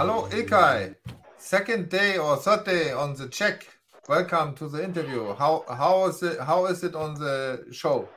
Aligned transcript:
Hello, 0.00 0.26
Ilkay. 0.30 0.94
Second 1.36 1.90
day 1.90 2.16
or 2.16 2.34
third 2.36 2.64
day 2.64 2.90
on 2.90 3.14
the 3.16 3.26
JEC. 3.26 3.64
Welcome 4.08 4.54
to 4.54 4.66
the 4.66 4.82
interview. 4.82 5.34
How 5.34 5.62
how 5.68 6.06
is 6.08 6.22
it 6.22 6.40
how 6.40 6.64
is 6.72 6.82
it 6.82 6.94
on 6.94 7.16
the 7.16 7.66
show? 7.70 8.08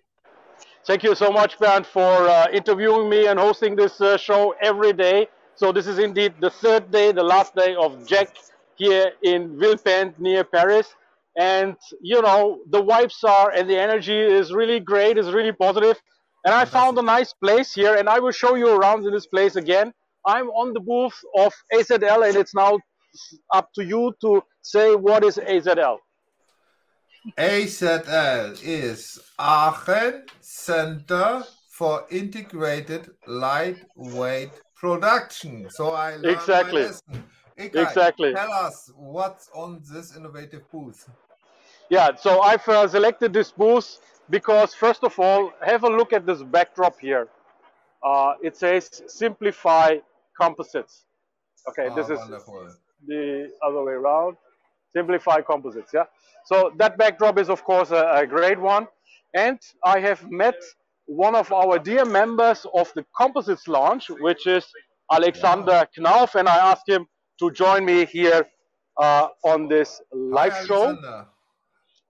Thank 0.88 1.04
you 1.04 1.14
so 1.14 1.30
much, 1.30 1.60
Bernd, 1.60 1.86
for 1.86 2.14
uh, 2.30 2.48
interviewing 2.54 3.10
me 3.10 3.28
and 3.28 3.38
hosting 3.38 3.76
this 3.76 4.00
uh, 4.00 4.16
show 4.16 4.56
every 4.62 4.94
day. 4.94 5.28
So 5.56 5.74
this 5.74 5.86
is 5.86 6.00
indeed 6.00 6.36
the 6.40 6.52
third 6.52 6.90
day, 6.90 7.12
the 7.12 7.28
last 7.34 7.54
day 7.54 7.76
of 7.76 7.92
JEC 8.08 8.30
here 8.76 9.12
in 9.22 9.58
Villepinte 9.58 10.18
near 10.20 10.46
Paris. 10.46 10.96
And 11.38 11.76
you 12.02 12.22
know 12.22 12.60
the 12.70 12.82
vibes 12.82 13.22
are 13.26 13.52
and 13.52 13.70
the 13.70 13.78
energy 13.78 14.22
is 14.40 14.54
really 14.54 14.80
great, 14.80 15.18
is 15.18 15.32
really 15.34 15.52
positive. 15.52 16.02
And 16.46 16.56
I 16.56 16.64
found 16.64 16.98
a 16.98 17.02
nice 17.02 17.34
place 17.34 17.74
here, 17.74 17.96
and 17.96 18.08
I 18.08 18.20
will 18.20 18.32
show 18.44 18.56
you 18.56 18.70
around 18.70 19.06
in 19.06 19.12
this 19.12 19.28
place 19.28 19.58
again. 19.58 19.94
I'm 20.26 20.48
on 20.50 20.74
the 20.74 20.80
booth 20.80 21.20
of 21.38 21.54
AZL, 21.74 22.28
and 22.28 22.36
it's 22.38 22.56
now 22.56 22.80
up 23.54 23.70
to 23.76 23.84
you 23.84 24.14
to 24.22 24.44
say 24.62 24.96
what 24.96 25.24
is 25.24 25.38
AZL. 25.38 25.98
AZL 27.38 28.62
is 28.64 29.20
Aachen 29.40 30.26
Center 30.42 31.44
for 31.70 32.06
Integrated 32.12 33.10
Lightweight 33.28 34.52
Production. 34.76 35.70
So 35.70 35.92
I 35.92 36.18
exactly. 36.24 36.82
my 36.82 36.88
lesson. 36.88 37.24
Ilkay, 37.58 37.88
Exactly. 37.88 38.34
Tell 38.34 38.52
us 38.52 38.92
what's 38.96 39.50
on 39.54 39.82
this 39.92 40.16
innovative 40.16 40.70
booth. 40.72 41.08
Yeah, 41.90 42.16
so 42.16 42.42
I've 42.42 42.68
uh, 42.68 42.88
selected 42.88 43.34
this 43.34 43.52
booth 43.52 44.00
because, 44.30 44.74
first 44.74 45.04
of 45.04 45.18
all, 45.20 45.52
have 45.62 45.84
a 45.84 45.90
look 45.90 46.14
at 46.14 46.26
this 46.26 46.42
backdrop 46.42 47.00
here. 47.00 47.28
Uh, 48.04 48.34
it 48.42 48.58
says 48.58 49.04
Simplify 49.08 49.98
Composites. 50.40 51.06
Okay, 51.70 51.90
this 51.96 52.10
Ah, 52.10 52.14
is 52.14 52.20
wonderful. 52.20 52.68
the 53.08 53.52
other 53.66 53.84
way 53.84 53.94
around. 53.94 54.38
Simplify 54.96 55.42
Composites, 55.42 55.92
yeah? 55.94 56.06
So 56.46 56.72
that 56.78 56.98
backdrop 56.98 57.40
is, 57.40 57.50
of 57.50 57.64
course, 57.64 57.92
a, 57.92 58.04
a 58.22 58.28
great 58.28 58.60
one. 58.60 58.88
And 59.34 59.60
I 59.84 60.00
have 60.00 60.30
met 60.30 60.56
one 61.06 61.36
of 61.36 61.52
our 61.52 61.80
dear 61.80 62.06
members 62.06 62.66
of 62.74 62.92
the 62.96 63.06
Composites 63.18 63.68
lounge, 63.68 64.10
which 64.10 64.46
is 64.48 64.66
Alexander 65.12 65.88
Knauf, 65.98 66.36
and 66.36 66.48
I 66.48 66.58
asked 66.72 66.88
him 66.88 67.08
to 67.40 67.52
join 67.52 67.86
me 67.86 68.06
here 68.06 68.48
uh, 68.98 69.28
on 69.44 69.68
this 69.68 70.02
live 70.12 70.54
Hi, 70.54 70.66
show. 70.66 70.84
Alexander. 70.90 71.26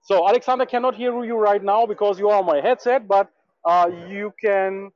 So 0.01 0.27
Alexander 0.27 0.65
cannot 0.65 0.95
hear 0.95 1.23
you 1.23 1.37
right 1.37 1.63
now 1.63 1.85
because 1.85 2.19
you 2.19 2.29
are 2.29 2.39
on 2.39 2.45
my 2.45 2.59
headset, 2.59 3.07
but 3.07 3.29
uh, 3.65 3.89
you 4.09 4.33
can 4.43 4.91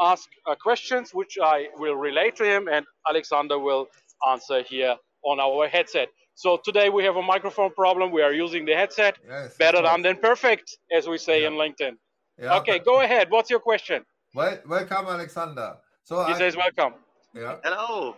ask 0.00 0.28
uh, 0.46 0.54
questions 0.54 1.12
which 1.12 1.38
I 1.42 1.68
will 1.76 1.94
relay 1.96 2.30
to 2.32 2.44
him, 2.44 2.68
and 2.68 2.84
Alexander 3.08 3.58
will 3.58 3.86
answer 4.32 4.62
here 4.62 4.96
on 5.24 5.38
our 5.40 5.68
headset. 5.68 6.08
So 6.34 6.56
today 6.64 6.88
we 6.88 7.04
have 7.04 7.16
a 7.16 7.22
microphone 7.22 7.72
problem. 7.74 8.10
We 8.10 8.22
are 8.22 8.32
using 8.32 8.64
the 8.64 8.74
headset. 8.74 9.18
Yes, 9.28 9.56
Better 9.58 9.78
of 9.78 9.84
done 9.84 10.02
than 10.02 10.16
perfect, 10.16 10.78
as 10.90 11.06
we 11.06 11.18
say 11.18 11.42
Yeah. 11.42 11.48
in 11.48 11.54
LinkedIn. 11.54 11.94
Yeah, 12.38 12.56
okay, 12.58 12.78
go 12.78 13.00
ahead. 13.02 13.30
What's 13.30 13.50
your 13.50 13.60
question? 13.60 14.04
Wel 14.34 14.58
welcome, 14.66 15.06
Alexander. 15.06 15.76
So 16.04 16.24
He 16.24 16.32
I, 16.32 16.38
says 16.38 16.56
welcome. 16.56 16.94
yeah, 17.34 17.56
Hello. 17.62 18.16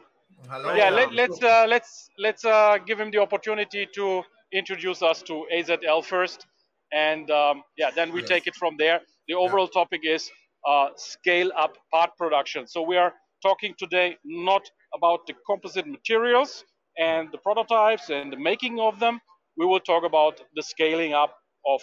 hello. 0.48 0.74
yeah, 0.74 0.90
let, 0.90 1.12
let's 1.12 1.42
uh, 1.42 1.64
let's 1.68 2.10
let's 2.18 2.44
uh, 2.44 2.78
give 2.86 3.00
him 3.00 3.10
the 3.10 3.18
opportunity 3.18 3.86
to 3.94 4.22
introduce 4.52 5.02
us 5.02 5.22
to 5.22 5.34
AZL 5.52 6.04
first, 6.04 6.46
and 6.92 7.30
um, 7.30 7.62
yeah, 7.76 7.90
then 7.90 8.12
we 8.12 8.20
Yes. 8.20 8.28
take 8.28 8.46
it 8.46 8.54
from 8.54 8.76
there. 8.78 9.00
The 9.28 9.34
overall 9.34 9.68
topic 9.68 10.02
is 10.04 10.30
uh, 10.68 10.88
scale 10.96 11.50
up 11.56 11.76
part 11.92 12.10
production. 12.18 12.66
So 12.66 12.82
we 12.82 12.96
are 12.96 13.12
talking 13.42 13.74
today 13.78 14.16
not 14.24 14.62
about 14.94 15.26
the 15.26 15.34
composite 15.46 15.86
materials 15.86 16.64
and 16.98 17.30
the 17.32 17.38
prototypes 17.38 18.10
and 18.10 18.32
the 18.32 18.36
making 18.38 18.80
of 18.80 19.00
them. 19.00 19.20
We 19.56 19.66
will 19.66 19.80
talk 19.80 20.04
about 20.04 20.40
the 20.56 20.62
scaling 20.62 21.14
up 21.14 21.36
of 21.66 21.80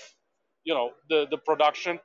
you 0.64 0.74
know 0.74 0.92
the 1.10 1.28
the 1.30 1.38
production, 1.38 2.00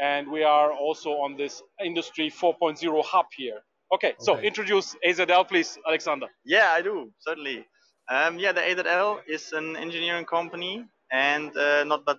and 0.00 0.30
we 0.30 0.42
are 0.44 0.72
also 0.72 1.10
on 1.10 1.36
this 1.36 1.62
industry 1.84 2.30
4.0 2.30 3.04
hub 3.04 3.26
here. 3.36 3.60
Okay, 3.94 4.14
so 4.18 4.34
Okay. 4.34 4.46
introduce 4.46 4.96
AZL, 5.06 5.46
please, 5.48 5.78
Alexander. 5.86 6.28
Yeah, 6.44 6.72
I 6.72 6.82
do 6.82 7.12
certainly. 7.20 7.66
Um, 8.10 8.38
yeah, 8.38 8.52
the 8.52 8.60
AZL 8.60 9.20
is 9.28 9.52
an 9.52 9.76
engineering 9.76 10.24
company, 10.26 10.84
and 11.12 11.56
uh, 11.56 11.84
not 11.84 12.04
but 12.04 12.18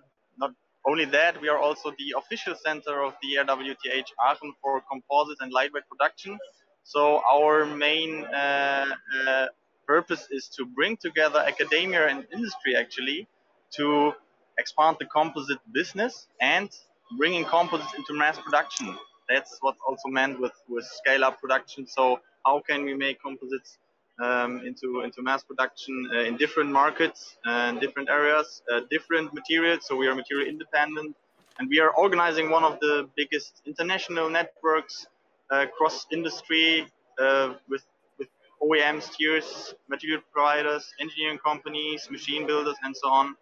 only 0.88 1.04
that, 1.06 1.40
we 1.42 1.48
are 1.50 1.58
also 1.58 1.90
the 1.98 2.14
official 2.16 2.54
center 2.56 3.02
of 3.02 3.12
the 3.22 3.36
RWTH 3.44 4.08
Aachen 4.26 4.54
for 4.62 4.82
composite 4.90 5.36
and 5.40 5.52
lightweight 5.52 5.84
production. 5.86 6.38
So 6.82 7.20
our 7.30 7.66
main 7.66 8.24
uh, 8.24 8.86
uh, 9.28 9.46
purpose 9.86 10.26
is 10.30 10.48
to 10.56 10.64
bring 10.64 10.96
together 10.96 11.40
academia 11.40 12.08
and 12.08 12.26
industry 12.32 12.74
actually 12.74 13.28
to 13.76 14.14
expand 14.58 14.96
the 14.98 15.04
composite 15.04 15.58
business 15.72 16.26
and 16.40 16.70
bringing 17.18 17.44
composites 17.44 17.92
into 17.94 18.14
mass 18.14 18.38
production. 18.38 18.96
That's 19.28 19.58
what's 19.60 19.80
also 19.86 20.08
meant 20.08 20.40
with, 20.40 20.56
with 20.70 20.86
scale 20.86 21.22
up 21.22 21.38
production. 21.38 21.86
So 21.86 22.20
how 22.46 22.62
can 22.66 22.84
we 22.84 22.94
make 22.94 23.20
composites 23.20 23.76
um, 24.18 24.60
into 24.66 25.02
into 25.02 25.22
mass 25.22 25.42
production 25.42 25.94
uh, 26.14 26.20
in 26.20 26.36
different 26.36 26.70
markets 26.70 27.36
and 27.44 27.80
different 27.80 28.08
areas, 28.08 28.62
uh, 28.72 28.80
different 28.90 29.32
materials. 29.32 29.86
So 29.86 29.96
we 29.96 30.06
are 30.08 30.14
material 30.14 30.48
independent, 30.48 31.16
and 31.58 31.68
we 31.68 31.80
are 31.80 31.90
organizing 31.90 32.50
one 32.50 32.64
of 32.64 32.80
the 32.80 33.08
biggest 33.16 33.62
international 33.66 34.28
networks 34.28 35.06
uh, 35.50 35.66
cross 35.76 36.06
industry 36.12 36.86
uh, 37.18 37.54
with 37.68 37.84
with 38.18 38.28
OEMs, 38.62 39.12
tiers, 39.14 39.74
material 39.88 40.20
providers, 40.32 40.92
engineering 41.00 41.38
companies, 41.44 42.08
machine 42.10 42.46
builders, 42.46 42.76
and 42.82 42.96
so 42.96 43.08
on. 43.08 43.36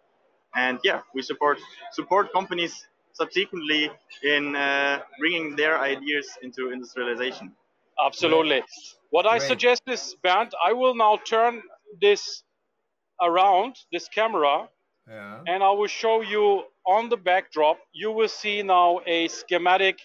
And 0.54 0.78
yeah, 0.84 1.00
we 1.14 1.22
support 1.22 1.58
support 1.92 2.32
companies 2.32 2.86
subsequently 3.12 3.90
in 4.22 4.54
uh, 4.54 5.00
bringing 5.18 5.56
their 5.56 5.80
ideas 5.80 6.26
into 6.42 6.70
industrialization. 6.70 7.52
Absolutely. 8.04 8.62
What 9.10 9.26
I 9.26 9.38
Great. 9.38 9.48
suggest 9.48 9.82
is, 9.88 10.16
Bernd, 10.22 10.52
I 10.64 10.72
will 10.72 10.94
now 10.94 11.18
turn 11.26 11.62
this 12.00 12.42
around, 13.22 13.76
this 13.92 14.08
camera, 14.08 14.68
Yeah. 15.08 15.42
and 15.46 15.62
I 15.62 15.70
will 15.70 15.88
show 15.88 16.20
you 16.20 16.64
on 16.86 17.08
the 17.08 17.16
backdrop. 17.16 17.78
You 17.92 18.10
will 18.12 18.28
see 18.28 18.62
now 18.62 19.00
a 19.06 19.28
schematic, 19.28 19.98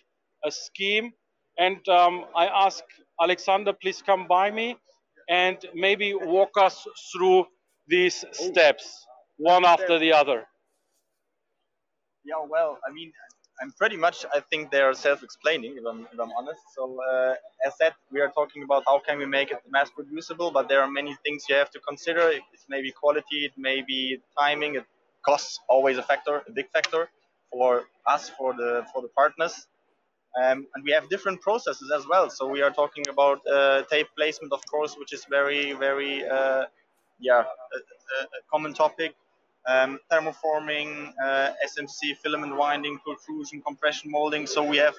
a 0.45 0.51
scheme. 0.51 1.13
And 1.57 1.85
um, 1.89 2.25
I 2.35 2.47
ask 2.47 2.83
Alexander, 3.21 3.73
please 3.73 4.01
come 4.01 4.27
by 4.27 4.51
me 4.51 4.77
and 5.29 5.57
maybe 5.73 6.13
walk 6.13 6.51
us 6.57 6.85
through 7.11 7.45
these 7.87 8.23
steps, 8.31 9.05
one 9.37 9.65
after 9.65 9.99
the 9.99 10.13
other. 10.13 10.47
Yeah, 12.23 12.43
well, 12.47 12.77
I 12.87 12.91
mean, 12.93 13.11
I'm 13.61 13.71
pretty 13.73 13.97
much. 13.97 14.25
I 14.33 14.39
think 14.49 14.71
they 14.71 14.81
are 14.81 14.93
self-explaining, 14.93 15.77
if 15.77 15.85
I'm, 15.85 16.07
if 16.11 16.19
I'm 16.19 16.31
honest. 16.37 16.61
So, 16.75 16.99
uh, 17.11 17.35
as 17.65 17.77
said, 17.77 17.93
we 18.11 18.19
are 18.19 18.29
talking 18.29 18.63
about 18.63 18.83
how 18.87 18.99
can 18.99 19.19
we 19.19 19.25
make 19.25 19.51
it 19.51 19.61
mass 19.69 19.89
producible, 19.91 20.51
but 20.51 20.67
there 20.67 20.81
are 20.81 20.89
many 20.89 21.15
things 21.23 21.45
you 21.47 21.55
have 21.55 21.69
to 21.71 21.79
consider. 21.79 22.29
It 22.29 22.41
may 22.69 22.81
be 22.81 22.91
quality, 22.91 23.45
it 23.45 23.53
may 23.57 23.81
be 23.81 24.19
timing, 24.39 24.75
it 24.75 24.85
costs 25.23 25.59
always 25.69 25.97
a 25.97 26.03
factor, 26.03 26.41
a 26.47 26.51
big 26.51 26.69
factor 26.71 27.09
for 27.51 27.83
us, 28.07 28.29
for 28.29 28.53
the 28.53 28.85
for 28.91 29.01
the 29.03 29.09
partners. 29.09 29.67
Um, 30.41 30.65
and 30.73 30.83
we 30.85 30.91
have 30.91 31.09
different 31.09 31.41
processes 31.41 31.91
as 31.95 32.07
well. 32.07 32.29
So 32.29 32.47
we 32.47 32.61
are 32.61 32.71
talking 32.71 33.05
about 33.09 33.45
uh, 33.47 33.83
tape 33.91 34.07
placement, 34.17 34.53
of 34.53 34.61
course, 34.71 34.95
which 34.97 35.13
is 35.13 35.25
very, 35.29 35.73
very, 35.73 36.25
uh, 36.25 36.65
yeah, 37.19 37.41
a, 37.41 37.43
a, 37.43 38.23
a 38.23 38.41
common 38.51 38.73
topic 38.73 39.13
um, 39.67 39.99
thermoforming, 40.11 41.13
uh, 41.23 41.51
SMC, 41.65 42.17
filament 42.17 42.55
winding, 42.55 42.99
pultrusion, 43.05 43.63
compression 43.63 44.11
molding. 44.11 44.47
So 44.47 44.63
we 44.63 44.77
have 44.77 44.95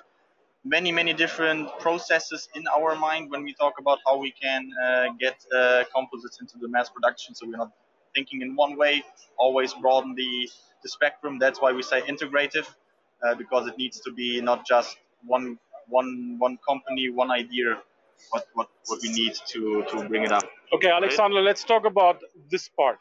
many, 0.65 0.93
many 0.93 1.13
different 1.13 1.69
processes 1.81 2.49
in 2.55 2.65
our 2.69 2.95
mind 2.95 3.31
when 3.31 3.43
we 3.43 3.55
talk 3.55 3.75
about 3.79 3.99
how 4.07 4.17
we 4.19 4.31
can 4.31 4.71
uh, 4.85 5.07
get 5.19 5.45
uh, 5.55 5.85
composites 5.95 6.41
into 6.41 6.59
the 6.59 6.69
mass 6.69 6.89
production. 6.91 7.35
So 7.35 7.47
we're 7.47 7.57
not 7.57 7.73
thinking 8.15 8.43
in 8.43 8.55
one 8.55 8.77
way, 8.77 9.03
always 9.39 9.75
broaden 9.75 10.15
the, 10.15 10.49
the 10.83 10.89
spectrum. 10.89 11.39
That's 11.39 11.61
why 11.61 11.73
we 11.73 11.83
say 11.83 12.03
integrative, 12.03 12.67
uh, 13.25 13.35
because 13.35 13.67
it 13.67 13.77
needs 13.79 14.01
to 14.01 14.13
be 14.13 14.41
not 14.41 14.67
just 14.67 14.97
one, 15.27 15.59
one, 15.89 16.37
one 16.39 16.59
company, 16.67 17.09
one 17.09 17.31
idea, 17.31 17.79
what, 18.31 18.47
what 18.55 18.69
what 18.87 19.01
we 19.03 19.11
need 19.13 19.35
to 19.49 19.85
to 19.91 20.09
bring 20.09 20.23
it 20.23 20.33
up. 20.33 20.45
Okay, 20.73 20.91
Alexander, 20.91 21.41
let's 21.41 21.65
talk 21.65 21.85
about 21.87 22.21
this 22.51 22.69
part. 22.69 22.99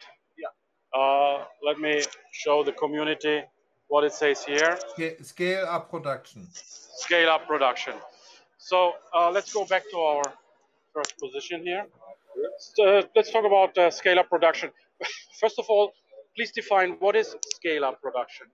Yeah. 0.94 1.02
Uh, 1.02 1.44
let 1.64 1.80
me 1.80 2.04
show 2.32 2.64
the 2.64 2.72
community 2.72 3.44
what 3.88 4.04
it 4.04 4.14
says 4.14 4.44
here. 4.44 4.78
Scale 5.22 5.66
up 5.66 5.90
production. 5.90 6.48
Scale 6.54 7.30
up 7.30 7.48
production. 7.48 7.94
So 8.58 8.94
uh, 9.14 9.32
let's 9.32 9.52
go 9.54 9.66
back 9.66 9.84
to 9.92 9.98
our 9.98 10.24
first 10.94 11.18
position 11.18 11.64
here. 11.64 11.86
Uh, 12.80 13.02
let's 13.16 13.32
talk 13.32 13.46
about 13.46 13.78
uh, 13.78 13.92
scale 13.92 14.20
up 14.20 14.30
production. 14.30 14.70
First 15.40 15.60
of 15.60 15.66
all, 15.68 15.92
please 16.36 16.52
define 16.52 16.92
what 17.00 17.16
is 17.16 17.36
scale 17.56 17.86
up 17.86 18.02
production 18.02 18.48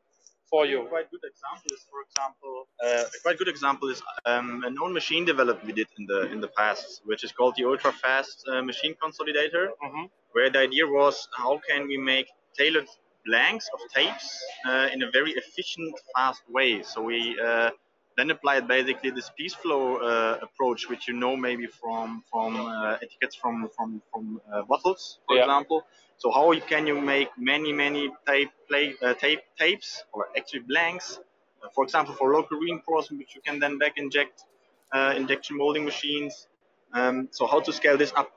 for 0.50 0.66
you. 0.66 0.86
Quite 0.90 1.12
good 1.12 1.26
example 1.32 1.70
is, 1.72 1.86
for 1.92 2.00
example, 2.08 2.68
uh, 2.84 3.04
a 3.04 3.22
quite 3.22 3.38
good 3.38 3.48
example 3.48 3.90
is 3.90 4.02
um, 4.26 4.64
a 4.66 4.70
known 4.70 4.94
machine 4.94 5.26
developed 5.26 5.66
we 5.66 5.74
did 5.74 5.88
in 5.98 6.06
the 6.06 6.32
in 6.32 6.40
the 6.42 6.48
past, 6.48 7.02
which 7.06 7.24
is 7.24 7.32
called 7.32 7.56
the 7.58 7.66
ultra 7.66 7.92
fast 7.92 8.44
uh, 8.52 8.62
machine 8.62 8.96
consolidator, 9.04 9.66
mm-hmm. 9.84 10.06
Where 10.34 10.50
the 10.50 10.60
idea 10.60 10.86
was 10.86 11.28
how 11.36 11.60
can 11.70 11.88
we 11.88 11.98
make 11.98 12.28
tailored 12.58 12.88
blanks 13.26 13.70
of 13.74 13.80
tapes 13.94 14.44
uh, 14.66 14.88
in 14.94 15.04
a 15.04 15.12
very 15.12 15.32
efficient, 15.32 15.94
fast 16.16 16.42
way. 16.50 16.82
So 16.82 17.02
we 17.04 17.38
uh, 17.40 17.72
then 18.18 18.32
applied 18.32 18.68
basically 18.68 19.12
this 19.12 19.30
piece 19.38 19.54
flow 19.54 19.98
uh, 19.98 20.40
approach, 20.42 20.90
which 20.90 21.08
you 21.08 21.14
know 21.14 21.36
maybe 21.36 21.68
from 21.68 22.24
from 22.32 22.56
uh, 22.56 22.98
etiquettes 23.04 23.36
from 23.36 23.70
from 23.76 24.02
from 24.12 24.42
uh, 24.52 24.64
bottles, 24.64 25.20
for 25.28 25.36
yeah. 25.36 25.44
example. 25.44 25.84
So 26.18 26.32
how 26.32 26.52
can 26.60 26.88
you 26.88 27.00
make 27.00 27.30
many 27.38 27.72
many 27.72 28.10
tape 28.26 28.50
play, 28.68 28.96
uh, 29.04 29.14
tape 29.14 29.42
tapes 29.60 30.04
or 30.14 30.28
actually 30.36 30.62
blanks, 30.62 31.20
uh, 31.64 31.68
for 31.76 31.84
example, 31.84 32.16
for 32.16 32.34
local 32.34 32.58
reinforcement, 32.58 33.22
which 33.22 33.36
you 33.36 33.42
can 33.42 33.60
then 33.60 33.78
back 33.78 33.94
inject 33.98 34.46
uh, 34.92 35.14
injection 35.16 35.58
molding 35.58 35.86
machines. 35.86 36.48
Um, 36.94 37.28
so 37.32 37.46
how 37.46 37.60
to 37.60 37.72
scale 37.72 37.98
this 37.98 38.14
up? 38.16 38.32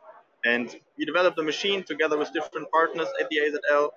And 0.45 0.75
we 1.01 1.07
developed 1.07 1.39
a 1.39 1.43
machine 1.43 1.83
together 1.83 2.17
with 2.19 2.31
different 2.39 2.71
partners 2.71 3.09
at 3.21 3.27
the 3.31 3.37
AZL, 3.45 3.89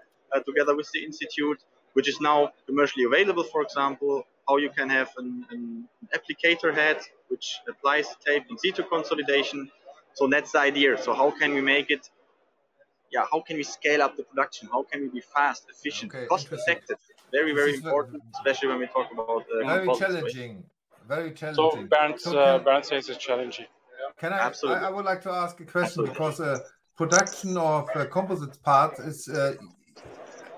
together 0.46 0.74
with 0.76 0.90
the 0.94 1.02
institute, 1.04 1.60
which 1.96 2.08
is 2.08 2.18
now 2.22 2.38
commercially 2.66 3.04
available. 3.04 3.44
For 3.44 3.62
example, 3.62 4.24
how 4.48 4.56
you 4.66 4.70
can 4.78 4.88
have 4.90 5.10
an, 5.18 5.46
an 5.52 5.64
applicator 6.18 6.74
head 6.74 7.00
which 7.28 7.48
applies 7.68 8.06
the 8.12 8.18
tape 8.28 8.44
in 8.50 8.58
situ 8.58 8.84
consolidation. 8.96 9.70
So 10.14 10.28
that's 10.28 10.52
the 10.54 10.60
idea. 10.72 10.92
So 11.06 11.14
how 11.14 11.30
can 11.40 11.54
we 11.54 11.62
make 11.62 11.92
it? 11.92 12.10
Yeah, 13.12 13.26
how 13.32 13.42
can 13.42 13.58
we 13.58 13.64
scale 13.64 14.02
up 14.02 14.16
the 14.16 14.24
production? 14.24 14.70
How 14.72 14.84
can 14.84 15.02
we 15.02 15.10
be 15.20 15.24
fast, 15.36 15.66
efficient, 15.70 16.14
Okay, 16.14 16.26
cost 16.28 16.48
effective? 16.52 16.98
Very, 17.32 17.52
very 17.54 17.74
This 17.74 17.82
very- 17.82 17.92
important, 17.92 18.24
especially 18.38 18.70
when 18.70 18.80
we 18.80 18.88
talk 18.88 19.08
about 19.12 19.42
uh, 19.52 19.68
Very 19.68 19.86
composites, 19.86 20.02
right? 20.02 20.10
challenging. 20.34 20.64
Very 21.08 21.30
So 21.30 21.36
challenging. 21.42 21.88
Bernd, 21.94 22.20
So 22.20 22.40
uh, 22.40 22.60
Bernd 22.60 22.86
says 22.86 23.10
it's 23.10 23.24
challenging. 23.30 23.66
Can 24.22 24.32
I, 24.34 24.40
Absolutely. 24.50 24.84
I? 24.84 24.88
I 24.88 24.92
would 24.96 25.06
like 25.12 25.22
to 25.28 25.32
ask 25.44 25.60
a 25.60 25.66
question 25.66 26.06
Absolutely. 26.06 26.14
because 26.14 26.40
uh, 26.40 26.60
production 26.98 27.58
of 27.58 27.90
uh, 27.96 28.06
composites 28.06 28.58
parts 28.58 29.00
is 29.00 29.28
uh, 29.28 29.54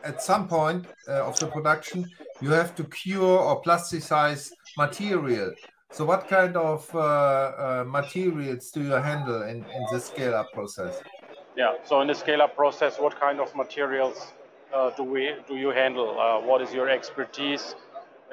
at 0.04 0.22
some 0.22 0.48
point 0.48 0.86
uh, 1.08 1.28
of 1.28 1.40
the 1.40 1.48
production 1.48 2.06
you 2.42 2.52
have 2.52 2.76
to 2.76 2.84
cure 2.84 3.40
or 3.40 3.62
plasticize 3.62 4.52
material. 4.78 5.52
So 5.92 6.04
what 6.04 6.28
kind 6.28 6.58
of 6.58 6.94
uh, 6.94 7.00
uh, 7.00 7.84
materials 7.88 8.70
do 8.72 8.82
you 8.84 8.92
handle 8.92 9.44
in, 9.44 9.58
in 9.58 9.86
the 9.92 10.00
scale 10.00 10.36
up 10.36 10.52
process? 10.52 11.02
Yeah. 11.56 11.76
So 11.86 12.02
in 12.02 12.08
the 12.08 12.14
scale-up 12.16 12.56
process, 12.56 13.00
what 13.00 13.18
kind 13.20 13.40
of 13.40 13.56
materials 13.56 14.34
uh, 14.74 14.90
do 14.98 15.04
we 15.04 15.36
do 15.48 15.56
you 15.56 15.70
handle? 15.70 16.20
Uh, 16.20 16.42
what 16.42 16.62
is 16.62 16.74
your 16.74 16.90
expertise? 16.90 17.76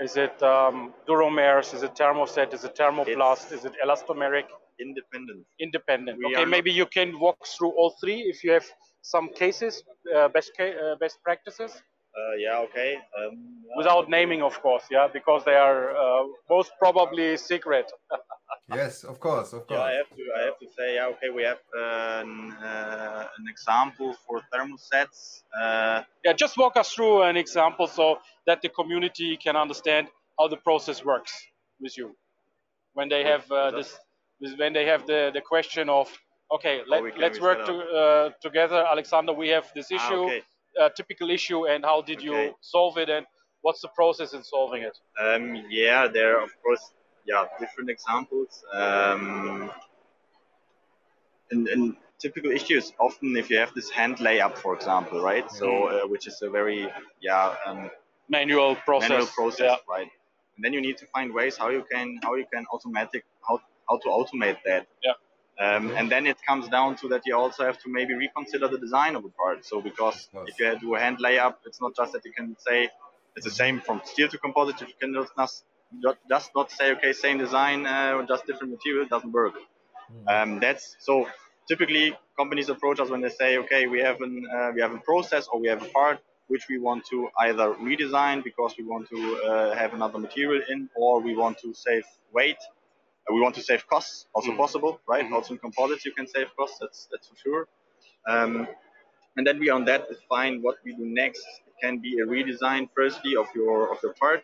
Is 0.01 0.17
it 0.17 0.43
um, 0.43 0.93
Duromers? 1.07 1.73
Is 1.73 1.85
it 1.85 1.95
thermoset? 1.95 2.53
Is 2.53 2.65
it 2.65 2.75
thermoplast? 2.75 3.53
Is 3.53 3.65
it 3.65 3.75
elastomeric? 3.85 4.47
Independent. 4.81 5.47
Independent. 5.61 6.19
We 6.19 6.27
okay, 6.35 6.45
maybe 6.45 6.73
you 6.73 6.87
can 6.87 7.19
walk 7.19 7.47
through 7.47 7.71
all 7.71 7.95
three 8.01 8.21
if 8.23 8.43
you 8.45 8.53
have 8.53 8.67
some 9.03 9.29
cases, 9.33 9.83
uh, 10.15 10.29
best 10.29 10.53
ca- 10.57 10.77
uh, 10.85 10.97
best 10.97 11.19
practices, 11.23 11.83
Uh, 12.15 12.37
yeah, 12.37 12.59
okay. 12.59 12.97
Um, 13.19 13.65
without 13.77 14.09
naming, 14.11 14.43
of 14.43 14.61
course. 14.61 14.85
Yeah, 14.91 15.09
because 15.13 15.45
they 15.45 15.55
are 15.55 15.97
uh, 15.97 16.25
most 16.51 16.73
probably 16.79 17.37
secret. 17.37 17.91
Yes, 18.69 19.05
of 19.05 19.19
course, 19.19 19.53
of 19.53 19.67
course. 19.67 19.79
Yeah, 19.79 19.85
I 19.85 19.93
course. 19.93 19.97
have 20.01 20.17
to. 20.17 20.23
I 20.39 20.43
have 20.49 20.59
to 20.59 20.67
say, 20.79 20.95
yeah, 20.95 21.07
okay. 21.13 21.31
We 21.31 21.43
have 21.43 21.59
uh, 21.77 22.23
an, 22.25 22.53
uh, 22.53 23.27
an 23.39 23.45
example 23.49 24.15
for 24.25 24.41
thermosets. 24.53 25.43
Uh, 25.61 26.03
Yeah, 26.25 26.33
just 26.33 26.57
walk 26.57 26.77
us 26.77 26.89
through 26.95 27.23
an 27.23 27.37
example 27.37 27.87
so 27.87 28.19
that 28.47 28.61
the 28.63 28.69
community 28.69 29.37
can 29.37 29.57
understand 29.57 30.09
how 30.39 30.49
the 30.49 30.57
process 30.69 31.05
works 31.05 31.33
with 31.81 31.99
you 31.99 32.15
when 32.95 33.09
they 33.09 33.25
have 33.25 33.45
uh, 33.51 33.57
With 33.67 33.75
this, 33.75 33.99
when 34.59 34.73
they 34.73 34.87
have 34.87 35.07
the, 35.07 35.31
the 35.33 35.41
question 35.41 35.89
of, 35.89 36.11
okay, 36.53 36.81
let, 36.89 37.19
let's 37.19 37.41
work 37.41 37.65
to, 37.67 37.75
uh, 37.75 38.31
together, 38.41 38.85
Alexander. 38.91 39.33
We 39.33 39.49
have 39.49 39.67
this 39.75 39.89
ah, 39.93 39.97
issue, 39.97 40.25
okay. 40.25 40.43
uh, 40.81 40.89
typical 40.97 41.31
issue, 41.31 41.67
and 41.67 41.85
how 41.85 42.03
did 42.03 42.23
you 42.23 42.55
solve 42.61 42.99
it, 42.99 43.09
and 43.09 43.27
what's 43.63 43.81
the 43.81 43.89
process 43.89 44.33
in 44.35 44.43
solving 44.43 44.83
it? 44.83 44.97
Um, 45.21 45.65
yeah, 45.71 46.09
there 46.09 46.39
are 46.39 46.43
of 46.43 46.51
course, 46.63 46.93
yeah, 47.27 47.45
different 47.61 47.89
examples. 47.91 48.65
Um, 48.73 49.71
and, 51.51 51.69
and 51.69 51.97
typical 52.19 52.51
issues 52.51 52.93
often 52.99 53.37
if 53.37 53.51
you 53.51 53.59
have 53.59 53.73
this 53.75 53.91
hand 53.91 54.17
layup, 54.19 54.57
for 54.57 54.75
example, 54.75 55.23
right? 55.23 55.51
So 55.51 55.87
uh, 55.87 56.09
which 56.09 56.27
is 56.27 56.41
a 56.43 56.51
very 56.51 56.89
yeah 57.21 57.55
um, 57.67 57.91
Manual 58.29 58.77
process. 58.77 59.11
manual 59.11 59.27
process, 59.27 59.61
Yeah. 59.61 59.95
right? 59.95 60.09
And 60.57 60.65
then 60.65 60.73
you 60.73 60.81
need 60.81 60.97
to 60.99 61.07
find 61.07 61.33
ways 61.35 61.57
how 61.57 61.69
you 61.69 61.85
can 61.93 62.19
how 62.23 62.35
you 62.35 62.47
can 62.53 62.65
automatic 62.73 63.25
how 63.47 63.61
how 63.93 63.99
to 64.05 64.09
automate 64.09 64.59
that. 64.65 64.87
Yeah. 65.03 65.13
Um, 65.65 65.91
and 65.99 66.11
then 66.11 66.27
it 66.27 66.39
comes 66.49 66.69
down 66.69 66.97
to 66.97 67.09
that 67.09 67.23
you 67.27 67.37
also 67.37 67.65
have 67.65 67.79
to 67.85 67.89
maybe 67.89 68.15
reconsider 68.15 68.69
the 68.69 68.79
design 68.79 69.15
of 69.17 69.23
the 69.23 69.29
part. 69.29 69.65
So 69.65 69.81
because 69.81 70.29
if 70.47 70.59
you 70.59 70.79
do 70.81 70.95
a 70.95 71.01
hand 71.01 71.19
layup, 71.19 71.57
it's 71.67 71.81
not 71.81 71.95
just 71.95 72.13
that 72.15 72.25
you 72.25 72.33
can 72.33 72.57
say 72.59 72.89
it's 73.37 73.45
the 73.45 73.57
same 73.65 73.81
from 73.81 74.01
steel 74.05 74.29
to 74.29 74.39
composite. 74.39 74.81
You 74.81 74.95
can 74.99 75.13
just 75.15 75.33
not, 75.37 75.51
just 76.29 76.51
not 76.57 76.71
say 76.71 76.93
okay, 76.93 77.13
same 77.13 77.39
design, 77.39 77.87
uh, 77.87 78.25
just 78.27 78.47
different 78.47 78.73
material. 78.73 79.05
It 79.05 79.11
doesn't 79.11 79.33
work. 79.33 79.55
Um, 80.27 80.61
that's 80.61 80.97
so 80.99 81.29
typically 81.69 82.17
companies 82.39 82.69
approach 82.69 82.99
us 83.01 83.09
when 83.09 83.21
they 83.21 83.31
say, 83.31 83.59
okay, 83.59 83.87
we 83.87 84.01
have 84.01 84.21
an 84.21 84.47
uh, 84.57 84.71
we 84.75 84.81
have 84.81 84.95
a 84.95 84.99
process 84.99 85.49
or 85.49 85.61
we 85.61 85.69
have 85.69 85.83
a 85.83 85.89
part 85.89 86.19
which 86.49 86.67
we 86.69 86.79
want 86.79 87.03
to 87.07 87.29
either 87.47 87.75
redesign 87.75 88.45
because 88.45 88.75
we 88.77 88.85
want 88.85 89.09
to 89.09 89.21
uh, 89.43 89.75
have 89.75 89.95
another 89.95 90.19
material 90.19 90.63
in, 90.69 90.89
or 90.95 91.21
we 91.21 91.35
want 91.35 91.57
to 91.59 91.73
save 91.73 92.05
weight. 92.33 92.59
We 93.31 93.41
want 93.41 93.55
to 93.57 93.63
save 93.63 93.87
costs, 93.89 94.27
also 94.35 94.53
Mm. 94.53 94.57
possible, 94.57 95.01
right? 95.09 95.25
Mhm. 95.27 95.33
Also 95.35 95.55
in 95.55 95.59
composites 95.61 96.05
you 96.05 96.13
can 96.13 96.27
save 96.27 96.49
costs. 96.57 96.79
That's 96.81 97.01
that's 97.11 97.29
for 97.29 97.37
sure. 97.37 97.69
Um, 98.29 98.69
and 99.37 99.47
then 99.47 99.59
we 99.61 99.71
on 99.71 99.85
that 99.87 100.09
define 100.09 100.63
what 100.63 100.77
we 100.85 100.93
do 100.95 101.07
next. 101.07 101.45
It 101.69 101.75
can 101.83 101.99
be 101.99 102.13
a 102.21 102.27
redesign 102.27 102.89
firstly 102.97 103.37
of 103.37 103.49
your 103.55 103.93
of 103.93 103.99
your 104.03 104.15
part. 104.15 104.43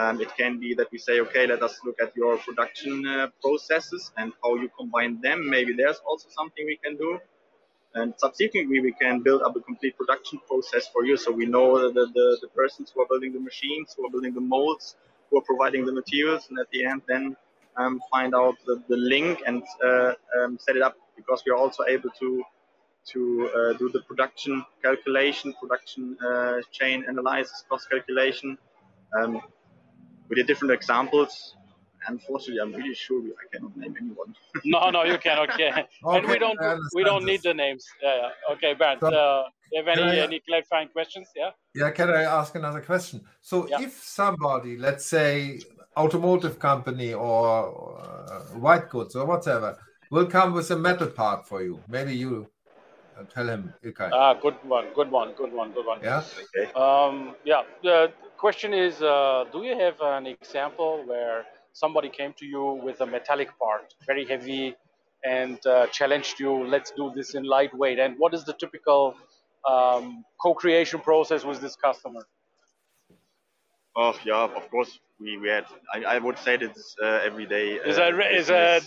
Um, 0.00 0.20
it 0.20 0.30
can 0.36 0.60
be 0.60 0.74
that 0.74 0.88
we 0.92 0.98
say, 0.98 1.20
okay, 1.20 1.46
let 1.46 1.62
us 1.62 1.74
look 1.84 1.98
at 2.02 2.16
your 2.16 2.38
production 2.38 3.06
uh, 3.06 3.28
processes 3.42 4.12
and 4.18 4.32
how 4.42 4.54
you 4.56 4.68
combine 4.80 5.20
them. 5.20 5.38
Maybe 5.50 5.72
there's 5.74 6.00
also 6.10 6.28
something 6.30 6.64
we 6.66 6.78
can 6.84 6.96
do. 6.96 7.20
And 7.94 8.14
subsequently, 8.18 8.80
we 8.80 8.92
can 8.92 9.22
build 9.22 9.42
up 9.42 9.56
a 9.56 9.60
complete 9.60 9.96
production 9.98 10.40
process 10.48 10.88
for 10.88 11.04
you. 11.06 11.16
So 11.16 11.32
we 11.32 11.46
know 11.46 11.78
the, 11.92 12.06
the, 12.06 12.38
the 12.42 12.48
persons 12.54 12.92
who 12.94 13.02
are 13.02 13.06
building 13.08 13.32
the 13.32 13.40
machines, 13.40 13.94
who 13.96 14.06
are 14.06 14.10
building 14.10 14.34
the 14.34 14.40
molds, 14.42 14.96
who 15.30 15.38
are 15.38 15.42
providing 15.42 15.86
the 15.86 15.92
materials, 15.92 16.48
and 16.50 16.58
at 16.58 16.68
the 16.72 16.84
end, 16.86 17.02
then 17.08 17.36
um, 17.76 18.00
find 18.10 18.34
out 18.34 18.56
the, 18.66 18.82
the 18.88 18.96
link 18.96 19.40
and 19.46 19.62
uh, 19.84 20.12
um, 20.40 20.58
set 20.60 20.76
it 20.76 20.82
up 20.82 20.96
because 21.16 21.42
we 21.46 21.52
are 21.52 21.58
also 21.58 21.84
able 21.88 22.10
to 22.18 22.42
to 23.04 23.50
uh, 23.56 23.72
do 23.78 23.88
the 23.88 24.00
production 24.02 24.64
calculation, 24.80 25.52
production 25.60 26.16
uh, 26.24 26.58
chain 26.70 27.04
analysis, 27.08 27.64
cost 27.68 27.90
calculation. 27.90 28.56
Um, 29.18 29.40
we 30.28 30.36
did 30.36 30.46
different 30.46 30.72
examples. 30.72 31.56
Unfortunately, 32.06 32.60
I'm 32.60 32.72
really 32.72 32.94
sure 32.94 33.20
we, 33.20 33.30
I 33.30 33.46
cannot 33.52 33.76
name 33.76 33.94
anyone. 34.00 34.34
No, 34.64 34.90
no, 34.90 35.02
you 35.04 35.18
cannot. 35.18 35.50
Okay. 35.50 35.70
and 35.70 36.28
we 36.28 36.38
don't 36.38 36.58
we 36.94 37.02
don't 37.04 37.22
understand 37.22 37.26
need 37.26 37.42
the 37.42 37.54
names. 37.54 37.84
Yeah, 38.02 38.16
yeah. 38.16 38.52
Okay, 38.54 38.74
Bernd. 38.74 39.00
So- 39.00 39.08
uh, 39.08 39.48
you 39.72 39.78
have 39.84 39.88
any 39.88 40.20
I- 40.20 40.24
any 40.24 40.40
clarifying 40.40 40.88
questions? 40.88 41.28
Yeah. 41.34 41.50
Yeah, 41.74 41.90
can 41.90 42.10
I 42.10 42.22
ask 42.22 42.54
another 42.54 42.82
question? 42.82 43.22
So, 43.40 43.66
Yeah. 43.68 43.80
if 43.80 43.92
somebody, 44.04 44.76
let's 44.76 45.06
say, 45.06 45.60
automotive 45.96 46.58
company 46.58 47.12
or 47.12 47.98
uh, 48.00 48.40
white 48.58 48.88
goods 48.88 49.14
or 49.14 49.26
whatever, 49.26 49.76
will 50.10 50.26
come 50.26 50.52
with 50.52 50.70
a 50.70 50.76
metal 50.76 51.08
part 51.08 51.46
for 51.46 51.62
you, 51.62 51.80
maybe 51.88 52.14
you 52.14 52.46
uh, 53.18 53.24
tell 53.34 53.48
him, 53.48 53.72
Ilkay. 53.84 54.10
Ah, 54.12 54.34
good 54.34 54.56
one, 54.62 54.86
good 54.94 55.10
one, 55.10 55.32
good 55.32 55.52
one, 55.52 55.72
good 55.72 55.86
one. 55.86 55.98
yeah. 56.02 56.22
Okay. 56.44 56.72
Um, 56.72 57.34
yeah. 57.44 57.62
The 57.82 58.12
question 58.36 58.72
is, 58.72 59.02
uh, 59.02 59.44
do 59.52 59.62
you 59.62 59.78
have 59.78 60.00
an 60.00 60.26
example 60.26 61.02
where 61.06 61.44
somebody 61.72 62.08
came 62.08 62.32
to 62.38 62.46
you 62.46 62.80
with 62.82 63.00
a 63.00 63.06
metallic 63.06 63.50
part, 63.58 63.94
very 64.06 64.24
heavy, 64.24 64.74
and 65.24 65.64
uh, 65.66 65.86
challenged 65.88 66.40
you? 66.40 66.66
Let's 66.66 66.90
do 66.90 67.12
this 67.14 67.34
in 67.34 67.44
lightweight. 67.44 67.98
And 67.98 68.18
what 68.18 68.34
is 68.34 68.44
the 68.44 68.54
typical 68.54 69.14
um, 69.68 70.24
co-creation 70.40 71.00
process 71.00 71.44
with 71.44 71.60
this 71.60 71.76
customer? 71.76 72.26
Oh 73.94 74.14
yeah, 74.24 74.44
of 74.44 74.70
course 74.70 74.98
we, 75.22 75.36
we 75.38 75.48
had. 75.48 75.64
I, 75.94 76.16
I 76.16 76.18
would 76.18 76.38
say 76.38 76.54
it's 76.60 76.96
uh, 77.02 77.20
every 77.28 77.46
day. 77.46 77.74
Is 77.74 77.98
a 77.98 78.08
is 78.40 78.50
a 78.50 78.80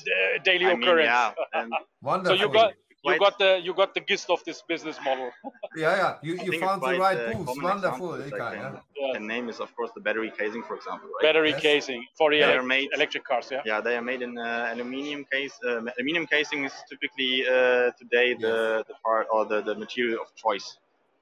daily 0.44 0.65
I 0.65 0.72
occurrence. 0.72 1.36
Mean, 1.54 1.70
yeah, 2.04 2.24
so 2.25 2.34
you 2.34 2.50
got 2.50 2.74
you 3.06 3.13
Quite- 3.13 3.20
got 3.20 3.39
the 3.39 3.62
you 3.63 3.74
got 3.75 3.94
the 3.94 4.01
gist 4.01 4.30
of 4.32 4.44
this 4.46 4.63
business 4.68 4.98
model. 5.06 5.30
yeah, 5.77 5.96
yeah. 6.01 6.15
You, 6.24 6.34
you 6.44 6.60
found 6.60 6.82
the 6.82 6.98
right 6.98 7.18
uh, 7.18 7.34
booth. 7.34 7.48
Wonderful, 7.62 8.15
example 8.15 8.15
is 8.15 8.32
like, 8.32 8.54
yeah. 8.56 8.80
Yeah. 8.98 9.13
The 9.13 9.20
name 9.20 9.48
is 9.48 9.60
of 9.60 9.70
course 9.75 9.92
the 9.94 10.01
battery 10.01 10.32
casing, 10.36 10.63
for 10.63 10.75
example. 10.75 11.08
Right? 11.10 11.27
Battery 11.27 11.51
Yes. 11.51 11.62
casing 11.62 12.04
for 12.18 12.32
the 12.32 12.39
They 12.39 12.46
elec- 12.46 12.60
are 12.60 12.63
made. 12.63 12.89
electric 12.94 13.24
cars. 13.24 13.48
Yeah. 13.51 13.62
Yeah, 13.63 13.80
they 13.82 13.96
are 13.96 14.01
made 14.01 14.24
in 14.24 14.38
uh, 14.39 14.72
aluminium 14.74 15.24
case. 15.32 15.54
Uh, 15.63 15.82
aluminium 16.00 16.25
casing 16.25 16.65
is 16.65 16.74
typically 16.89 17.48
uh, 17.48 17.92
today 18.01 18.34
the, 18.34 18.84
the 18.88 18.96
part 19.06 19.27
or 19.32 19.46
the, 19.46 19.62
the 19.62 19.75
material 19.75 20.20
of 20.24 20.34
choice. 20.36 20.77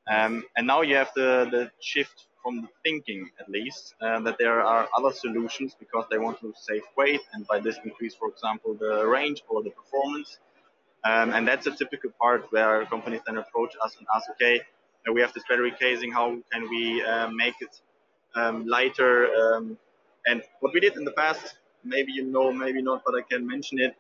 Um, 0.08 0.44
and 0.56 0.66
now 0.68 0.82
you 0.82 0.96
have 0.96 1.12
the, 1.16 1.48
the 1.52 1.72
shift 1.82 2.28
from 2.44 2.62
the 2.62 2.68
thinking, 2.84 3.30
at 3.40 3.50
least, 3.50 3.96
uh, 4.02 4.20
that 4.20 4.38
there 4.38 4.62
are 4.62 4.88
other 4.98 5.12
solutions 5.12 5.76
because 5.80 6.06
they 6.12 6.18
want 6.18 6.40
to 6.42 6.54
save 6.56 6.84
weight 6.98 7.22
and 7.34 7.48
by 7.48 7.60
this 7.60 7.78
increase, 7.86 8.14
for 8.14 8.28
example, 8.30 8.76
the 8.76 9.06
range 9.08 9.44
or 9.48 9.64
the 9.64 9.72
performance. 9.72 10.40
Um, 11.06 11.34
and 11.34 11.48
that's 11.48 11.66
a 11.68 11.72
typical 11.72 12.12
part 12.22 12.52
where 12.52 12.86
companies 12.86 13.22
then 13.26 13.38
approach 13.38 13.74
us 13.84 13.96
and 13.98 14.08
ask, 14.16 14.30
okay, 14.32 14.62
uh, 15.08 15.14
we 15.14 15.22
have 15.22 15.34
this 15.34 15.44
battery 15.50 15.74
casing, 15.80 16.12
how 16.12 16.38
can 16.52 16.70
we 16.70 17.04
uh, 17.04 17.30
make 17.30 17.56
it 17.62 17.82
um, 18.36 18.68
lighter? 18.68 19.28
Um, 19.34 19.78
and 20.26 20.44
what 20.60 20.74
we 20.74 20.80
did 20.80 20.96
in 20.96 21.06
the 21.06 21.12
past, 21.12 21.56
maybe 21.84 22.12
you 22.12 22.26
know, 22.26 22.52
maybe 22.52 22.82
not, 22.82 23.04
but 23.06 23.16
I 23.16 23.22
can 23.22 23.46
mention 23.46 23.80
it, 23.80 23.96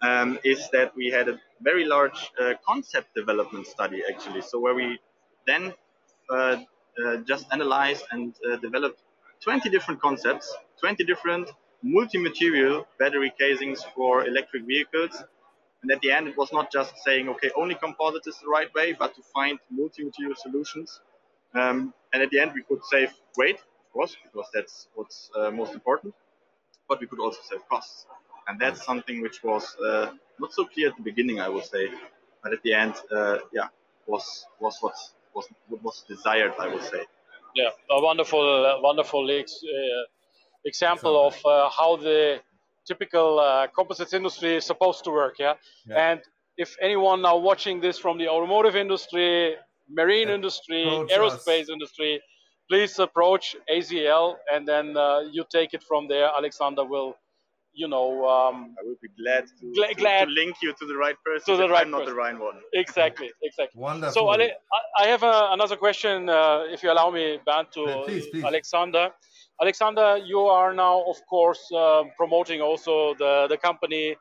um, 0.00 0.38
is 0.44 0.68
that 0.70 0.94
we 0.96 1.08
had 1.08 1.28
a 1.28 1.38
very 1.60 1.84
large 1.84 2.30
uh, 2.40 2.54
concept 2.66 3.14
development 3.14 3.66
study 3.66 4.02
actually. 4.08 4.42
So 4.42 4.58
where 4.58 4.74
we 4.74 4.98
then 5.46 5.74
uh, 6.30 6.58
just 7.24 7.46
analyzed 7.52 8.04
and 8.10 8.34
uh, 8.50 8.56
developed 8.56 9.02
20 9.42 9.68
different 9.70 10.00
concepts, 10.00 10.54
20 10.80 11.04
different 11.04 11.50
multi-material 11.82 12.86
battery 12.98 13.32
casings 13.38 13.84
for 13.94 14.26
electric 14.26 14.64
vehicles. 14.64 15.22
And 15.82 15.92
at 15.92 16.00
the 16.00 16.10
end, 16.10 16.26
it 16.26 16.36
was 16.36 16.52
not 16.52 16.72
just 16.72 16.96
saying, 17.04 17.28
okay, 17.28 17.50
only 17.56 17.76
composite 17.76 18.26
is 18.26 18.38
the 18.38 18.48
right 18.48 18.72
way, 18.74 18.92
but 18.92 19.14
to 19.14 19.22
find 19.34 19.58
multi-material 19.70 20.34
solutions. 20.36 21.00
Um, 21.54 21.94
and 22.12 22.22
at 22.22 22.30
the 22.30 22.40
end, 22.40 22.52
we 22.54 22.62
could 22.62 22.84
save 22.84 23.12
weight, 23.36 23.56
of 23.56 23.92
course, 23.92 24.16
because 24.24 24.48
that's 24.52 24.88
what's 24.94 25.30
uh, 25.36 25.50
most 25.50 25.72
important. 25.72 26.14
But 26.88 27.00
we 27.00 27.06
could 27.06 27.20
also 27.20 27.38
save 27.48 27.68
costs, 27.68 28.06
and 28.48 28.58
that's 28.58 28.84
something 28.84 29.20
which 29.20 29.44
was 29.44 29.76
uh, 29.76 30.10
not 30.40 30.52
so 30.52 30.64
clear 30.64 30.88
at 30.88 30.96
the 30.96 31.02
beginning, 31.02 31.38
I 31.38 31.48
would 31.48 31.64
say, 31.64 31.90
but 32.42 32.52
at 32.52 32.62
the 32.62 32.72
end, 32.72 32.94
uh, 33.12 33.38
yeah, 33.52 33.68
was 34.06 34.46
was 34.58 34.78
what 34.80 34.94
was 35.34 35.46
what 35.68 35.82
was 35.82 36.04
desired, 36.08 36.52
I 36.58 36.68
would 36.72 36.82
say. 36.82 37.02
Yeah, 37.54 37.70
a 37.90 38.00
wonderful, 38.00 38.40
uh, 38.66 38.80
wonderful 38.80 39.30
ex- 39.30 39.62
uh, 39.64 40.04
example 40.64 41.26
of 41.26 41.34
uh, 41.46 41.68
how 41.70 41.96
the 41.96 42.40
typical 42.86 43.38
uh, 43.38 43.66
composites 43.74 44.12
industry 44.14 44.56
is 44.56 44.64
supposed 44.64 45.04
to 45.04 45.10
work. 45.10 45.36
Yeah? 45.38 45.54
Yeah. 45.86 46.10
and 46.10 46.20
if 46.56 46.76
anyone 46.82 47.22
now 47.22 47.36
watching 47.36 47.80
this 47.80 47.98
from 47.98 48.18
the 48.18 48.28
automotive 48.28 48.76
industry, 48.76 49.54
marine 49.88 50.28
Yeah. 50.28 50.34
industry, 50.34 50.82
Approach 50.86 51.10
aerospace 51.12 51.62
us. 51.62 51.68
industry, 51.70 52.20
please 52.68 52.98
approach 52.98 53.56
AZL, 53.70 54.36
and 54.52 54.66
then 54.66 54.96
uh, 54.96 55.20
you 55.32 55.44
take 55.50 55.72
it 55.74 55.82
from 55.82 56.08
there. 56.08 56.28
Alexander 56.36 56.84
will, 56.84 57.16
you 57.78 57.88
know, 57.94 58.08
um, 58.34 58.74
I 58.78 58.82
would 58.86 59.00
be 59.00 59.10
glad 59.22 59.44
to, 59.60 59.64
Gla- 59.76 59.88
to, 59.88 59.94
glad- 59.94 60.26
to 60.26 60.32
link 60.40 60.56
you 60.64 60.72
to 60.80 60.84
the 60.86 60.96
right 61.04 61.16
person. 61.24 61.46
To 61.54 61.56
the 61.62 61.68
right 61.68 61.86
I'm 61.86 61.92
not 61.96 62.04
the 62.06 62.14
right 62.24 62.38
one. 62.48 62.56
exactly, 62.84 63.30
exactly. 63.48 63.80
Wonderful. 63.80 64.14
So 64.16 64.20
Ale- 64.34 64.56
I 64.76 64.80
I 65.04 65.06
have 65.12 65.22
uh, 65.22 65.56
another 65.56 65.76
question, 65.86 66.28
uh, 66.28 66.74
if 66.74 66.78
you 66.82 66.90
allow 66.94 67.08
me, 67.18 67.24
Bernd, 67.46 67.68
to 67.76 67.82
please, 68.06 68.26
please. 68.32 68.44
Alexander. 68.52 69.04
Alexander, 69.64 70.08
you 70.32 70.40
are 70.58 70.72
now, 70.86 70.96
of 71.12 71.18
course, 71.34 71.62
uh, 71.82 72.02
promoting 72.16 72.60
also 72.68 73.14
the, 73.22 73.32
the 73.52 73.58
company, 73.68 74.16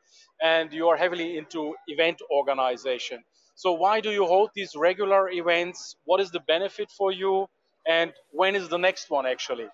and 0.51 0.71
you 0.79 0.87
are 0.91 0.97
heavily 1.03 1.29
into 1.41 1.59
event 1.87 2.19
organization. 2.39 3.19
So 3.55 3.69
why 3.83 3.95
do 4.01 4.11
you 4.11 4.25
hold 4.33 4.49
these 4.59 4.71
regular 4.89 5.21
events? 5.41 5.95
What 6.09 6.19
is 6.21 6.29
the 6.31 6.41
benefit 6.53 6.89
for 6.99 7.11
you? 7.11 7.33
And 7.87 8.13
when 8.41 8.55
is 8.55 8.65
the 8.75 8.81
next 8.87 9.09
one 9.17 9.25
actually? 9.35 9.67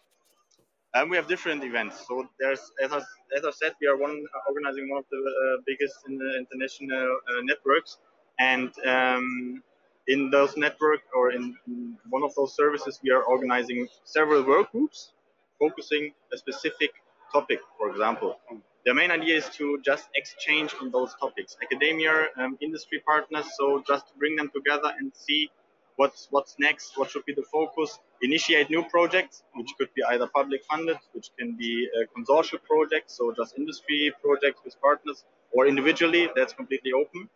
We 1.10 1.18
have 1.18 1.28
different 1.28 1.64
events. 1.64 2.06
So 2.08 2.28
there's, 2.40 2.62
as 2.84 2.92
I, 2.94 2.98
as 3.38 3.44
I 3.46 3.52
said, 3.52 3.74
we 3.82 3.88
are 3.88 3.98
one 3.98 4.26
organizing 4.48 4.90
one 4.90 5.00
of 5.00 5.06
the 5.10 5.18
uh, 5.18 5.62
biggest 5.66 5.96
in 6.08 6.18
the 6.18 6.38
international 6.38 7.20
uh, 7.30 7.42
networks, 7.44 7.98
and 8.40 8.72
um, 8.86 9.64
in 10.08 10.30
those 10.30 10.56
network 10.56 11.02
or 11.16 11.32
in, 11.32 11.56
in 11.68 11.98
one 12.10 12.24
of 12.24 12.34
those 12.36 12.56
services, 12.56 13.00
we 13.04 13.12
are 13.12 13.24
organizing 13.24 13.88
several 14.04 14.44
work 14.44 14.72
groups 14.72 15.14
focusing 15.60 16.14
a 16.34 16.38
specific 16.38 16.92
topic. 17.32 17.60
For 17.78 17.90
example, 17.90 18.38
the 18.86 18.94
main 18.94 19.12
idea 19.12 19.38
is 19.38 19.50
to 19.58 19.80
just 19.84 20.10
exchange 20.16 20.76
on 20.82 20.92
those 20.92 21.16
topics, 21.20 21.58
academia, 21.64 22.28
um, 22.38 22.58
industry 22.62 23.02
partners. 23.06 23.46
So 23.58 23.84
just 23.88 24.08
to 24.10 24.14
bring 24.20 24.36
them 24.36 24.52
together 24.54 24.94
and 24.98 25.12
see 25.16 25.50
what's 25.96 26.28
what's 26.32 26.56
next, 26.60 26.98
what 26.98 27.10
should 27.10 27.26
be 27.26 27.34
the 27.34 27.44
focus, 27.52 28.00
initiate 28.24 28.70
new 28.70 28.84
projects, 28.96 29.44
which 29.56 29.72
could 29.78 29.90
be 29.94 30.02
either 30.12 30.28
public 30.40 30.62
funded, 30.70 30.98
which 31.14 31.30
can 31.38 31.56
be 31.58 31.72
a 32.00 32.02
consortium 32.18 32.62
project, 32.64 33.12
so 33.12 33.34
just 33.40 33.58
industry 33.58 34.12
projects 34.24 34.60
with 34.66 34.76
partners, 34.82 35.24
or 35.52 35.68
individually, 35.68 36.30
that's 36.36 36.54
completely 36.54 36.92
open. 37.02 37.30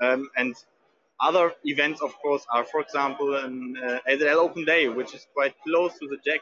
Um, 0.00 0.30
and 0.36 0.54
other 1.20 1.52
events, 1.64 2.00
of 2.00 2.12
course, 2.22 2.46
are, 2.50 2.64
for 2.64 2.80
example, 2.80 3.28
an 3.44 3.74
uh, 3.86 3.98
AZL 4.10 4.36
Open 4.46 4.64
Day, 4.64 4.88
which 4.88 5.14
is 5.14 5.26
quite 5.34 5.54
close 5.66 5.92
to 5.98 6.06
the 6.12 6.16
JEC 6.26 6.38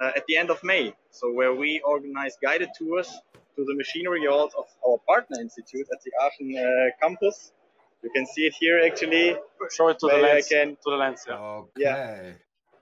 uh, 0.00 0.12
at 0.18 0.24
the 0.26 0.36
end 0.36 0.50
of 0.50 0.58
May. 0.64 0.92
So 1.10 1.32
where 1.32 1.54
we 1.54 1.80
organize 1.84 2.36
guided 2.42 2.70
tours 2.76 3.08
to 3.54 3.64
the 3.64 3.74
machinery 3.76 4.24
halls 4.28 4.52
of 4.58 4.66
our 4.86 4.98
partner 5.06 5.40
institute 5.40 5.86
at 5.92 6.00
the 6.04 6.10
Aachen 6.22 6.48
uh, 6.58 6.90
campus. 7.00 7.52
You 8.02 8.10
can 8.14 8.26
see 8.26 8.42
it 8.46 8.54
here 8.58 8.78
actually. 8.84 9.36
Show 9.76 9.88
it 9.88 9.98
to 10.00 10.06
the 10.08 10.14
Maybe 10.16 10.28
I 10.28 10.32
lens. 10.34 10.48
can- 10.48 10.76
To 10.84 10.90
the 10.94 10.96
lens. 10.96 11.24
Yeah. 11.28 11.38
Okay. 11.38 12.34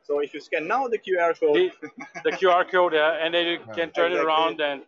So 0.05 0.21
if 0.21 0.35
you 0.35 0.41
scan 0.41 0.69
now 0.69 0.87
the 0.89 0.99
QR 0.99 1.39
code, 1.39 1.57
The, 1.57 2.31
the 2.31 2.33
QR 2.37 2.71
code, 2.71 2.93
yeah, 2.95 3.19
and 3.25 3.35
then 3.35 3.47
you 3.47 3.59
can 3.75 3.91
turn 3.91 4.13
it 4.13 4.19
around 4.19 4.61
and 4.61 4.83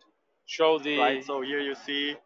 show 0.47 0.79
the. 0.79 0.99
right? 0.99 1.25
So 1.25 1.41
here 1.43 1.61
you 1.61 1.75
see 1.75 2.17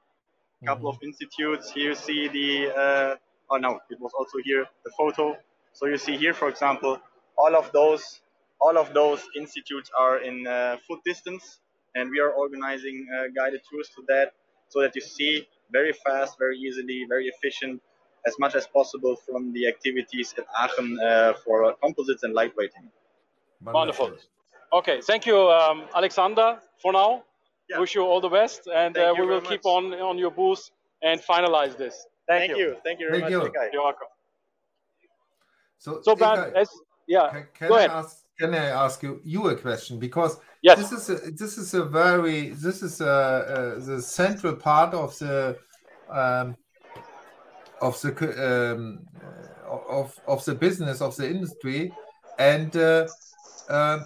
a 0.63 0.67
couple 0.67 0.89
of 0.89 0.99
institutes. 1.03 1.71
Here 1.73 1.91
you 1.91 1.95
see 1.95 2.29
the. 2.29 2.49
Uh, 2.83 3.17
oh 3.51 3.57
no, 3.57 3.81
it 3.91 3.99
was 4.01 4.13
also 4.19 4.39
here 4.45 4.67
the 4.85 4.91
photo. 4.99 5.37
So 5.73 5.87
you 5.87 5.99
see 5.99 6.17
here, 6.17 6.35
for 6.35 6.49
example, 6.49 6.99
all 7.39 7.55
of 7.57 7.71
those, 7.73 8.21
all 8.61 8.77
of 8.77 8.93
those 8.93 9.23
institutes 9.37 9.91
are 9.99 10.19
in 10.19 10.47
uh, 10.47 10.77
foot 10.87 11.01
distance, 11.05 11.61
and 11.95 12.11
we 12.11 12.19
are 12.21 12.33
organizing 12.33 13.07
uh, 13.15 13.29
guided 13.37 13.61
tours 13.71 13.89
to 13.97 14.03
that, 14.09 14.33
so 14.69 14.81
that 14.81 14.95
you 14.97 15.01
see 15.01 15.47
very 15.73 15.93
fast, 16.05 16.37
very 16.39 16.59
easily, 16.59 17.07
very 17.09 17.29
efficient, 17.29 17.81
as 18.27 18.35
much 18.39 18.55
as 18.55 18.67
possible 18.67 19.17
from 19.17 19.53
the 19.53 19.67
activities 19.67 20.35
at 20.39 20.47
Aachen 20.63 20.99
uh, 21.01 21.33
for 21.45 21.75
composites 21.83 22.23
and 22.23 22.35
lightweighting. 22.35 22.87
Wonderful. 23.63 24.13
Okay, 24.73 25.01
thank 25.01 25.27
you, 25.27 25.39
um, 25.51 25.85
Alexander, 25.95 26.59
for 26.83 26.93
now. 26.93 27.25
Yeah. 27.69 27.79
Wish 27.79 27.95
you 27.95 28.03
all 28.03 28.21
the 28.21 28.29
best, 28.29 28.67
and 28.67 28.97
uh, 28.97 29.15
we 29.19 29.25
will 29.27 29.41
keep 29.41 29.65
much. 29.65 29.75
on 29.77 29.95
on 29.95 30.19
your 30.19 30.33
booth 30.33 30.71
and 31.03 31.21
finalize 31.21 31.77
this. 31.77 32.07
Thank, 32.27 32.51
Thank 32.53 32.59
you. 32.59 32.77
Thank 32.85 33.01
you 33.01 33.09
very 33.11 33.21
Thank 33.21 33.35
much, 33.35 33.53
you. 33.55 33.69
You're 33.73 33.83
welcome. 33.83 34.09
So, 35.79 36.01
So, 36.03 36.15
Ilkay, 36.15 36.19
Bernd, 36.19 36.57
as, 36.57 36.69
yeah, 37.07 37.31
can, 37.31 37.47
can 37.55 37.69
go 37.69 37.75
I 37.75 37.79
ahead. 37.79 37.91
ask? 37.91 38.17
Can 38.39 38.55
I 38.55 38.67
ask 38.85 39.03
you 39.03 39.21
you 39.25 39.49
a 39.49 39.57
question? 39.57 39.99
Because 39.99 40.39
Yes. 40.63 40.79
this 40.79 40.93
is 40.93 41.11
a, 41.11 41.31
this 41.31 41.59
is 41.59 41.75
a 41.75 41.85
very 41.85 42.51
this 42.51 42.83
is 42.83 43.01
a, 43.01 43.09
uh 43.09 43.79
the 43.89 44.03
central 44.03 44.55
part 44.57 44.93
of 44.95 45.19
the 45.19 45.57
um, 46.11 46.57
of 47.81 48.01
the 48.03 48.73
um, 48.75 49.01
uh, 49.25 50.01
of 50.01 50.19
of 50.27 50.45
the 50.45 50.55
business 50.55 51.01
of 51.01 51.17
the 51.17 51.29
industry, 51.29 51.93
and 52.39 52.75
uh, 52.77 53.07
uh, 53.69 54.01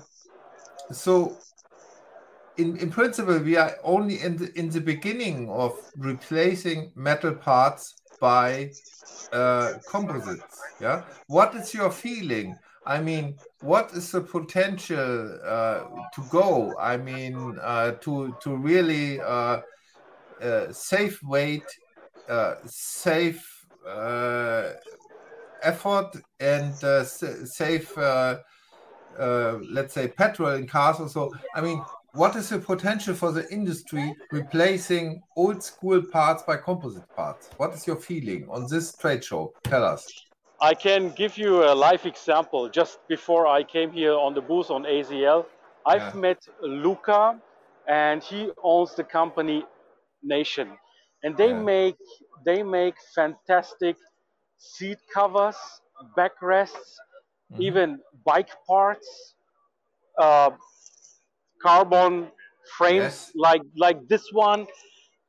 so 0.93 1.37
in 2.57 2.76
in 2.76 2.90
principle 2.90 3.38
we 3.38 3.57
are 3.57 3.76
only 3.83 4.21
in 4.21 4.37
the 4.37 4.59
in 4.59 4.71
the 4.71 4.81
beginning 4.81 5.49
of 5.50 5.78
replacing 5.97 6.93
metal 6.95 7.35
parts 7.35 7.95
by 8.21 8.71
uh, 9.33 9.75
composites. 9.90 10.61
Yeah, 10.81 11.02
what 11.26 11.54
is 11.54 11.75
your 11.75 11.90
feeling? 11.90 12.57
I 12.87 13.00
mean, 13.00 13.37
what 13.61 13.93
is 13.93 14.12
the 14.12 14.21
potential 14.21 15.38
uh, 15.45 15.85
to 16.14 16.23
go? 16.31 16.75
I 16.78 16.97
mean, 16.97 17.59
uh, 17.61 17.93
to 18.02 18.37
to 18.43 18.57
really 18.57 19.21
uh, 19.21 19.61
uh, 20.40 20.73
save 20.73 21.19
weight, 21.23 21.64
uh, 22.28 22.57
save 22.66 23.38
uh, 23.38 23.54
effort, 25.62 26.17
and 26.41 26.73
uh, 26.85 27.05
sa- 27.05 27.45
save, 27.45 27.97
uh, 27.97 28.38
uh, 29.19 29.59
let's 29.71 29.95
say, 29.95 30.09
petrol 30.09 30.50
in 30.55 30.67
cars. 30.67 31.00
or 31.00 31.09
so. 31.09 31.33
I 31.55 31.61
mean, 31.61 31.83
what 32.12 32.37
is 32.37 32.49
the 32.50 32.59
potential 32.59 33.14
for 33.14 33.33
the 33.33 33.49
industry 33.53 34.14
replacing 34.31 35.23
old 35.37 35.62
school 35.62 36.00
parts 36.03 36.43
by 36.45 36.57
composite 36.57 37.09
parts? 37.17 37.50
What 37.57 37.73
is 37.75 37.87
your 37.87 37.97
feeling 37.97 38.47
on 38.50 38.67
this 38.69 38.97
trade 38.97 39.25
show? 39.25 39.53
Tell 39.64 39.85
us. 39.85 40.07
I 40.61 40.75
can 40.75 41.11
give 41.11 41.37
you 41.37 41.64
a 41.64 41.75
live 41.75 42.07
example. 42.07 42.69
Just 42.69 42.99
before 43.09 43.47
I 43.47 43.64
came 43.64 43.91
here 43.91 44.14
on 44.14 44.35
the 44.35 44.41
booth 44.41 44.71
on 44.71 44.85
AZL, 44.85 45.47
I've 45.85 46.14
Yeah. 46.14 46.21
met 46.21 46.38
Luca 46.62 47.38
and 47.88 48.23
he 48.23 48.50
owns 48.62 48.95
the 48.95 49.05
company 49.05 49.67
Nation, 50.23 50.79
and 51.25 51.37
they 51.37 51.52
Yeah. 51.52 51.61
make 51.75 51.99
they 52.47 52.62
make 52.62 52.97
fantastic 53.16 53.97
seat 54.59 54.99
covers, 55.14 55.57
backrests, 56.19 56.90
Mhm. 57.50 57.59
even 57.59 58.00
bike 58.25 58.50
parts, 58.69 59.35
uh, 60.21 60.50
carbon 61.62 62.31
frames 62.76 63.14
Yes. 63.14 63.33
like 63.35 63.62
like 63.76 63.99
this 64.09 64.33
one. 64.33 64.66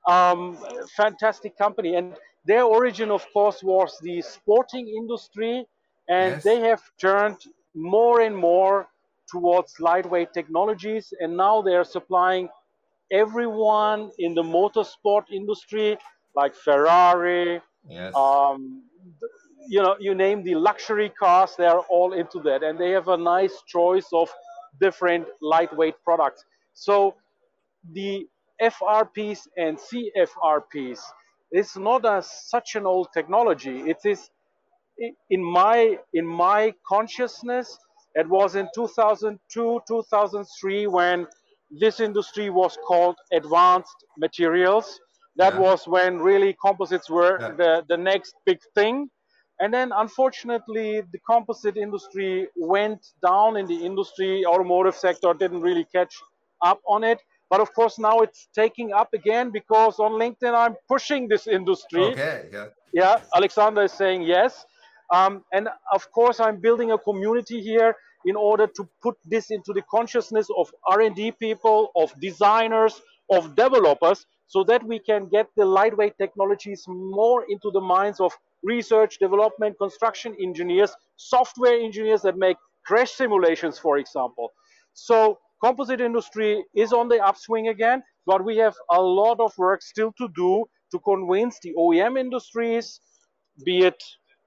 Um, 0.08 0.58
fantastic 0.98 1.58
company, 1.58 1.96
and 1.96 2.16
their 2.46 2.64
origin, 2.64 3.12
of 3.12 3.26
course, 3.34 3.64
was 3.64 3.98
the 4.02 4.22
sporting 4.22 4.88
industry, 4.88 5.66
and 6.08 6.32
Yes. 6.32 6.44
they 6.44 6.60
have 6.62 6.84
turned 7.00 7.40
more 7.76 8.22
and 8.22 8.36
more 8.38 8.88
towards 9.32 9.80
lightweight 9.80 10.34
technologies, 10.34 11.14
and 11.20 11.36
now 11.38 11.62
they 11.62 11.76
are 11.76 11.84
supplying 11.84 12.50
everyone 13.12 14.12
in 14.20 14.34
the 14.36 14.44
motorsport 14.44 15.26
industry, 15.32 15.98
like 16.36 16.56
Ferrari, 16.56 17.62
Yes. 17.88 18.14
um, 18.16 18.84
you 19.68 19.82
know, 19.82 19.96
you 20.00 20.16
name 20.16 20.44
the 20.44 20.56
luxury 20.56 21.10
cars, 21.10 21.56
they 21.58 21.66
are 21.66 21.82
all 21.90 22.14
into 22.14 22.40
that, 22.42 22.64
and 22.64 22.80
they 22.80 22.92
have 22.92 23.08
a 23.08 23.18
nice 23.18 23.64
choice 23.68 24.08
of 24.14 24.30
different 24.82 25.26
lightweight 25.42 25.96
products. 26.04 26.44
So 26.74 27.16
the 27.94 28.28
FRPs 28.62 29.48
and 29.58 29.78
CFRPs 29.78 31.00
is 31.52 31.76
not 31.78 32.06
a, 32.06 32.22
such 32.24 32.76
an 32.76 32.86
old 32.86 33.10
technology. 33.14 33.80
It 33.90 33.98
is 34.06 34.30
in 35.30 35.44
my 35.44 35.98
in 36.14 36.26
my 36.26 36.74
consciousness. 36.88 37.78
It 38.16 38.28
was 38.30 38.56
in 38.56 38.70
2002, 38.74 39.82
2003 39.88 40.88
when 40.88 41.28
this 41.70 42.00
industry 42.00 42.50
was 42.50 42.78
called 42.88 43.18
advanced 43.34 43.96
materials. 44.18 45.00
That 45.38 45.54
Yeah. 45.54 45.60
was 45.60 45.88
when 45.88 46.20
really 46.20 46.54
composites 46.66 47.10
were 47.10 47.38
Yeah. 47.40 47.52
the, 47.52 47.86
the 47.90 47.98
next 47.98 48.36
big 48.46 48.60
thing. 48.76 49.10
And 49.60 49.74
then 49.74 49.92
unfortunately, 49.94 51.02
the 51.14 51.20
composite 51.30 51.78
industry 51.78 52.50
went 52.56 53.02
down 53.26 53.56
in 53.58 53.66
the 53.68 53.86
industry. 53.86 54.46
Automotive 54.46 54.96
sector 54.96 55.34
didn't 55.34 55.62
really 55.62 55.86
catch 55.86 56.14
up 56.62 56.82
on 56.88 57.04
it. 57.04 57.22
But 57.50 57.62
of 57.62 57.74
course, 57.74 58.00
now 58.00 58.20
it's 58.20 58.48
taking 58.54 58.92
up 58.92 59.14
again 59.14 59.52
because 59.52 60.00
on 60.00 60.14
LinkedIn, 60.14 60.54
I'm 60.54 60.76
pushing 60.90 61.28
this 61.28 61.48
industry 61.48 62.04
okay. 62.12 62.50
Yeah. 62.52 62.68
yeah 62.94 63.16
alexander 63.36 63.84
is 63.84 63.92
saying 63.92 64.22
yes 64.24 64.66
um, 65.14 65.44
and 65.54 65.68
of 65.98 66.04
course 66.12 66.40
i'm 66.40 66.58
building 66.68 66.92
a 66.92 66.98
community 66.98 67.62
here 67.62 67.96
in 68.26 68.36
order 68.36 68.68
to 68.68 68.88
put 69.02 69.16
this 69.26 69.52
into 69.52 69.74
the 69.74 69.82
consciousness 69.90 70.48
of 70.58 70.72
r&d 70.88 71.32
people 71.34 71.92
of 71.96 72.14
designers 72.20 73.02
of 73.30 73.56
developers 73.56 74.26
so 74.48 74.64
that 74.64 74.84
we 74.84 75.00
can 75.00 75.28
get 75.28 75.48
the 75.56 75.66
lightweight 75.66 76.18
technologies 76.18 76.84
more 76.88 77.46
into 77.50 77.72
the 77.72 77.82
minds 77.82 78.20
of 78.20 78.32
research 78.64 79.18
development 79.20 79.78
construction 79.78 80.36
engineers 80.42 80.92
software 81.16 81.80
engineers 81.80 82.22
that 82.22 82.38
make 82.38 82.58
crash 82.86 83.12
simulations 83.12 83.80
for 83.80 83.98
example 83.98 84.52
so 84.94 85.40
composite 85.64 86.02
industry 86.02 86.64
is 86.76 86.94
on 86.94 87.08
the 87.08 87.20
upswing 87.24 87.68
again 87.70 88.04
but 88.26 88.44
we 88.44 88.58
have 88.58 88.76
a 88.92 89.02
lot 89.02 89.40
of 89.40 89.52
work 89.58 89.82
still 89.82 90.12
to 90.18 90.28
do 90.36 90.66
to 90.92 91.00
convince 91.00 91.60
the 91.62 91.74
OEM 91.78 92.20
industries, 92.20 93.00
be 93.66 93.80
it 93.80 94.02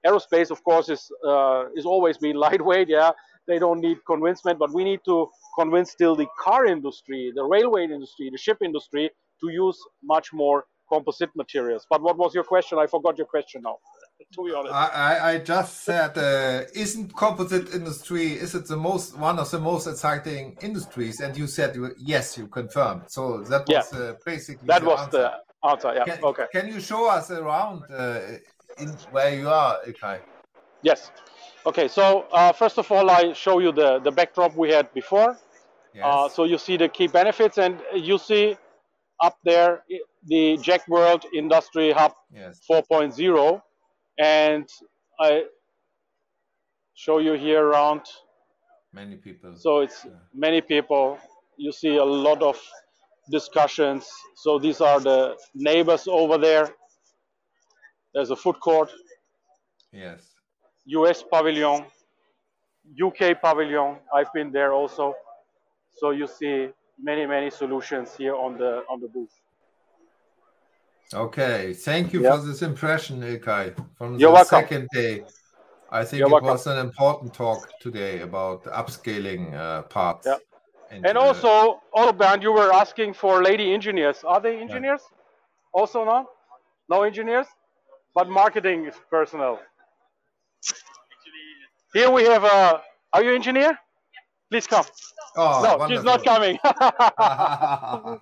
aerospace, 0.05 0.49
of 0.51 0.63
course, 0.63 0.89
is 0.89 1.11
uh, 1.27 1.65
is 1.75 1.85
always 1.85 2.17
been 2.17 2.35
lightweight. 2.47 2.89
Yeah, 2.89 3.11
they 3.49 3.59
don't 3.59 3.81
need 3.81 3.97
convincement, 4.05 4.57
but 4.63 4.71
we 4.77 4.83
need 4.91 5.01
to 5.11 5.17
convince 5.59 5.89
still 5.91 6.15
the 6.15 6.27
car 6.45 6.61
industry, 6.75 7.21
the 7.39 7.43
railway 7.43 7.83
industry, 7.83 8.29
the 8.31 8.37
ship 8.37 8.59
industry 8.69 9.05
to 9.41 9.47
use 9.49 9.77
much 10.03 10.27
more 10.31 10.57
composite 10.93 11.31
materials. 11.35 11.85
But 11.89 11.99
what 12.01 12.17
was 12.17 12.31
your 12.37 12.43
question? 12.53 12.77
I 12.79 12.87
forgot 12.95 13.17
your 13.17 13.27
question 13.35 13.61
now. 13.69 13.77
To 14.35 14.43
be 14.45 14.53
honest. 14.53 14.73
I, 14.73 15.31
I- 15.31 15.37
just 15.53 15.73
said, 15.87 16.11
uh, 16.17 16.83
isn't 16.83 17.07
composite 17.25 17.67
industry 17.79 18.27
is 18.45 18.51
it 18.59 18.65
the 18.73 18.75
most 18.89 19.17
one 19.29 19.37
of 19.43 19.49
the 19.49 19.61
most 19.71 19.85
exciting 19.93 20.43
industries? 20.69 21.15
And 21.23 21.31
you 21.41 21.47
said 21.57 21.71
yes, 22.13 22.25
you 22.37 22.45
confirmed. 22.59 23.03
So 23.07 23.21
that 23.51 23.63
was 23.67 23.87
Yeah. 23.93 23.99
uh, 23.99 24.13
basically 24.25 24.67
that 24.71 24.81
the 24.83 24.89
was 24.91 24.99
answer. 25.05 25.17
the 25.17 25.69
answer. 25.71 25.91
Yeah. 25.97 26.05
Can, 26.09 26.17
okay. 26.31 26.47
can 26.55 26.65
you 26.73 26.79
show 26.91 27.03
us 27.17 27.25
around 27.31 27.77
uh, 27.89 28.19
in 28.81 28.89
where 29.15 29.31
you 29.39 29.47
are, 29.61 29.73
Ilkay? 29.87 30.17
Yes. 30.89 30.99
Okay. 31.65 31.87
So 31.87 32.25
uh, 32.31 32.51
first 32.53 32.77
of 32.77 32.91
all, 32.91 33.09
I 33.09 33.33
show 33.33 33.59
you 33.59 33.71
the 33.71 33.99
the 33.99 34.11
backdrop 34.11 34.55
we 34.55 34.71
had 34.71 34.93
before. 34.93 35.37
Yes. 35.93 36.05
Uh, 36.05 36.29
so 36.29 36.43
you 36.45 36.57
see 36.57 36.77
the 36.77 36.87
key 36.87 37.07
benefits, 37.07 37.57
and 37.57 37.81
you 37.93 38.17
see 38.17 38.57
up 39.21 39.37
there 39.43 39.83
the 40.25 40.57
JEC 40.57 40.87
World 40.87 41.25
Industry 41.33 41.91
Hub 41.91 42.13
yes. 42.31 42.59
4.0, 42.69 43.61
and 44.19 44.67
I 45.19 45.43
show 46.93 47.17
you 47.19 47.33
here 47.33 47.63
around. 47.65 48.01
Many 48.93 49.17
people. 49.17 49.55
So 49.55 49.79
it's 49.81 50.05
Yeah. 50.05 50.11
many 50.33 50.61
people. 50.61 51.19
You 51.57 51.71
see 51.71 51.97
a 51.97 52.05
lot 52.05 52.41
of 52.41 52.57
discussions. 53.29 54.07
So 54.35 54.59
these 54.59 54.81
are 54.81 54.99
the 54.99 55.37
neighbors 55.53 56.07
over 56.07 56.37
there. 56.37 56.75
There's 58.13 58.31
a 58.31 58.35
food 58.35 58.59
court, 58.59 58.91
yes. 59.91 60.28
US 60.97 61.23
pavilion, 61.23 61.85
UK 63.07 63.39
pavilion. 63.41 63.97
I've 64.13 64.31
been 64.33 64.51
there 64.51 64.73
also. 64.73 65.13
So 65.99 66.11
you 66.11 66.27
see 66.27 66.69
many 67.09 67.25
many 67.25 67.49
solutions 67.49 68.15
here 68.15 68.35
on 68.35 68.57
the 68.57 68.71
on 68.91 68.99
the 68.99 69.07
booth. 69.07 69.35
Okay. 71.13 71.73
Thank 71.73 72.13
you 72.13 72.21
Yeah. 72.21 72.35
for 72.35 72.45
this 72.47 72.61
impression, 72.61 73.21
Ilkay. 73.21 73.65
From 73.97 74.13
the 74.13 74.19
You're 74.19 74.31
welcome. 74.31 74.59
second 74.59 74.87
day. 74.93 75.25
I 75.91 76.03
think 76.05 76.19
You're 76.19 76.29
it 76.29 76.31
welcome. 76.31 76.49
was 76.49 76.67
an 76.67 76.77
important 76.77 77.33
talk 77.33 77.59
today 77.79 78.21
about 78.21 78.63
the 78.63 78.69
upscaling 78.81 79.53
uh, 79.55 79.81
parts. 79.83 80.27
Yeah. 80.27 80.37
And, 80.91 81.05
And 81.07 81.17
also, 81.17 81.81
Bernd, 82.19 82.41
you 82.43 82.51
were 82.51 82.71
asking 82.73 83.13
for 83.13 83.43
lady 83.43 83.73
engineers. 83.73 84.23
Are 84.23 84.39
they 84.39 84.59
engineers? 84.59 85.01
Also 85.71 86.03
no? 86.03 86.29
No 86.89 87.03
engineers? 87.03 87.47
But 88.15 88.27
marketing 88.29 88.91
personnel. 89.09 89.59
Here 91.93 92.09
we 92.11 92.23
have 92.25 92.43
a. 92.43 92.81
Are 93.13 93.23
you 93.23 93.33
engineer? 93.33 93.77
Please 94.51 94.67
come. 94.67 94.85
oh, 95.37 95.77
no, 95.79 95.87
she's 95.87 96.03
not 96.03 96.23
coming. 96.23 96.57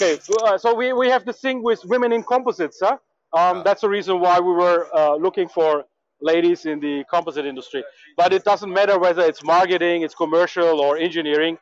okay, 0.00 0.18
so, 0.20 0.34
uh, 0.46 0.58
so 0.58 0.74
we, 0.74 0.92
we 0.92 1.08
have 1.08 1.24
this 1.24 1.40
thing 1.40 1.62
with 1.62 1.80
women 1.84 2.12
in 2.12 2.22
composites. 2.22 2.78
Huh? 2.82 2.96
Um, 3.36 3.58
Yeah. 3.58 3.62
That's 3.64 3.80
the 3.82 3.88
reason 3.88 4.20
why 4.20 4.40
we 4.40 4.52
were 4.52 4.88
uh, 4.94 5.14
looking 5.16 5.48
for 5.48 5.84
ladies 6.20 6.66
in 6.66 6.80
the 6.80 7.04
composite 7.10 7.46
industry. 7.46 7.84
But 8.16 8.32
it 8.32 8.44
doesn't 8.44 8.72
matter 8.72 8.98
whether 8.98 9.22
it's 9.22 9.42
marketing, 9.44 10.02
it's 10.02 10.14
commercial, 10.14 10.80
or 10.80 10.96
engineering. 10.98 11.58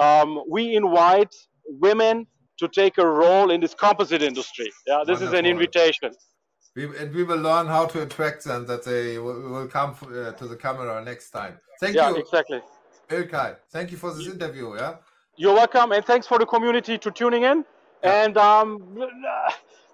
Um, 0.00 0.42
we 0.48 0.74
invite 0.76 1.34
women 1.66 2.26
to 2.58 2.68
take 2.68 2.98
a 2.98 3.06
role 3.06 3.50
in 3.50 3.60
this 3.60 3.74
composite 3.74 4.22
industry. 4.22 4.70
Yeah, 4.86 5.02
this 5.06 5.20
is 5.20 5.32
an 5.32 5.46
invitation. 5.46 6.10
We, 6.76 6.84
and 6.98 7.14
we 7.14 7.22
will 7.22 7.38
learn 7.38 7.68
how 7.68 7.86
to 7.86 8.02
attract 8.02 8.44
them 8.44 8.66
that 8.66 8.84
they 8.84 9.18
will, 9.18 9.40
will 9.48 9.68
come 9.68 9.94
uh, 10.02 10.32
to 10.32 10.46
the 10.48 10.56
camera 10.56 11.04
next 11.04 11.30
time. 11.30 11.58
Thank 11.80 11.94
Yeah, 11.94 12.10
you, 12.10 12.16
exactly. 12.16 12.60
Ilkay. 13.10 13.56
Thank 13.70 13.92
you 13.92 13.96
for 13.96 14.12
this 14.12 14.26
interview. 14.26 14.74
Yeah. 14.74 14.96
You're 15.36 15.54
welcome, 15.54 15.92
and 15.92 16.04
thanks 16.04 16.26
for 16.26 16.38
the 16.38 16.46
community 16.46 16.98
to 16.98 17.10
tuning 17.12 17.44
in. 17.44 17.64
Yeah. 18.02 18.24
And 18.24 18.36
um, 18.36 18.96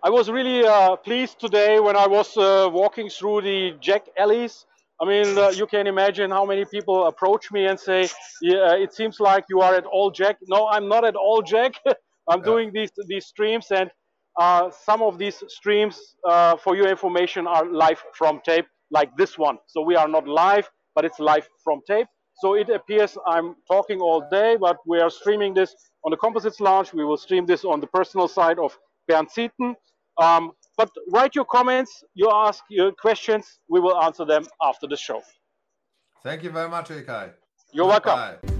I 0.03 0.09
was 0.09 0.31
really 0.31 0.67
uh, 0.67 0.97
pleased 0.97 1.39
today 1.39 1.81
when 1.81 1.97
I 1.97 2.07
was 2.07 2.35
uh, 2.37 2.69
walking 2.73 3.11
through 3.11 3.43
the 3.43 3.73
JEC 3.81 4.03
alleys. 4.17 4.65
I 5.03 5.07
mean, 5.07 5.37
uh, 5.39 5.49
you 5.49 5.67
can 5.67 5.87
imagine 5.87 6.31
how 6.31 6.45
many 6.47 6.65
people 6.65 7.07
approach 7.07 7.51
me 7.53 7.67
and 7.67 7.79
say, 7.79 8.09
"Yeah, 8.43 8.75
it 8.75 8.93
seems 8.95 9.19
like 9.21 9.45
you 9.49 9.61
are 9.61 9.75
at 9.75 9.85
All 9.87 10.11
Jack." 10.11 10.37
No, 10.49 10.69
I'm 10.69 10.89
not 10.89 11.05
at 11.05 11.17
All 11.17 11.43
Jack. 11.43 11.73
I'm 12.29 12.41
Yeah. 12.41 12.45
doing 12.53 12.71
these 12.73 12.91
these 13.07 13.27
streams, 13.27 13.71
and 13.71 13.91
uh, 14.41 14.71
some 14.71 15.03
of 15.03 15.19
these 15.19 15.45
streams, 15.49 16.17
uh, 16.27 16.57
for 16.57 16.75
your 16.75 16.89
information, 16.89 17.47
are 17.47 17.67
live 17.71 18.03
from 18.15 18.41
tape, 18.43 18.67
like 18.91 19.15
this 19.19 19.37
one. 19.37 19.59
So 19.67 19.83
we 19.83 19.97
are 19.97 20.09
not 20.09 20.27
live, 20.27 20.67
but 20.95 21.05
it's 21.05 21.21
live 21.21 21.47
from 21.63 21.81
tape. 21.87 22.07
So 22.41 22.55
it 22.55 22.71
appears 22.71 23.19
I'm 23.27 23.55
talking 23.71 24.01
all 24.01 24.27
day, 24.31 24.57
but 24.59 24.79
we 24.87 24.99
are 24.99 25.11
streaming 25.11 25.53
this 25.53 25.75
on 26.05 26.11
the 26.11 26.17
Composites 26.17 26.59
Lounge. 26.59 26.95
We 26.95 27.05
will 27.05 27.19
stream 27.19 27.45
this 27.45 27.67
on 27.67 27.81
the 27.81 27.87
personal 27.99 28.29
side 28.29 28.59
of 28.59 28.77
Bernd 29.07 29.29
Zieten. 29.29 29.75
Um, 30.17 30.53
but 30.79 30.91
write 31.13 31.35
your 31.35 31.45
comments, 31.45 32.03
you 32.15 32.31
ask 32.33 32.65
your 32.71 32.93
questions, 32.93 33.45
we 33.69 33.79
will 33.79 34.03
answer 34.03 34.25
them 34.25 34.45
after 34.63 34.87
the 34.87 34.97
show. 34.97 35.21
Thank 36.23 36.43
you 36.45 36.51
very 36.51 36.71
much, 36.71 36.89
Ilkay. 36.89 37.33
You're 37.73 37.87
welcome. 37.87 38.60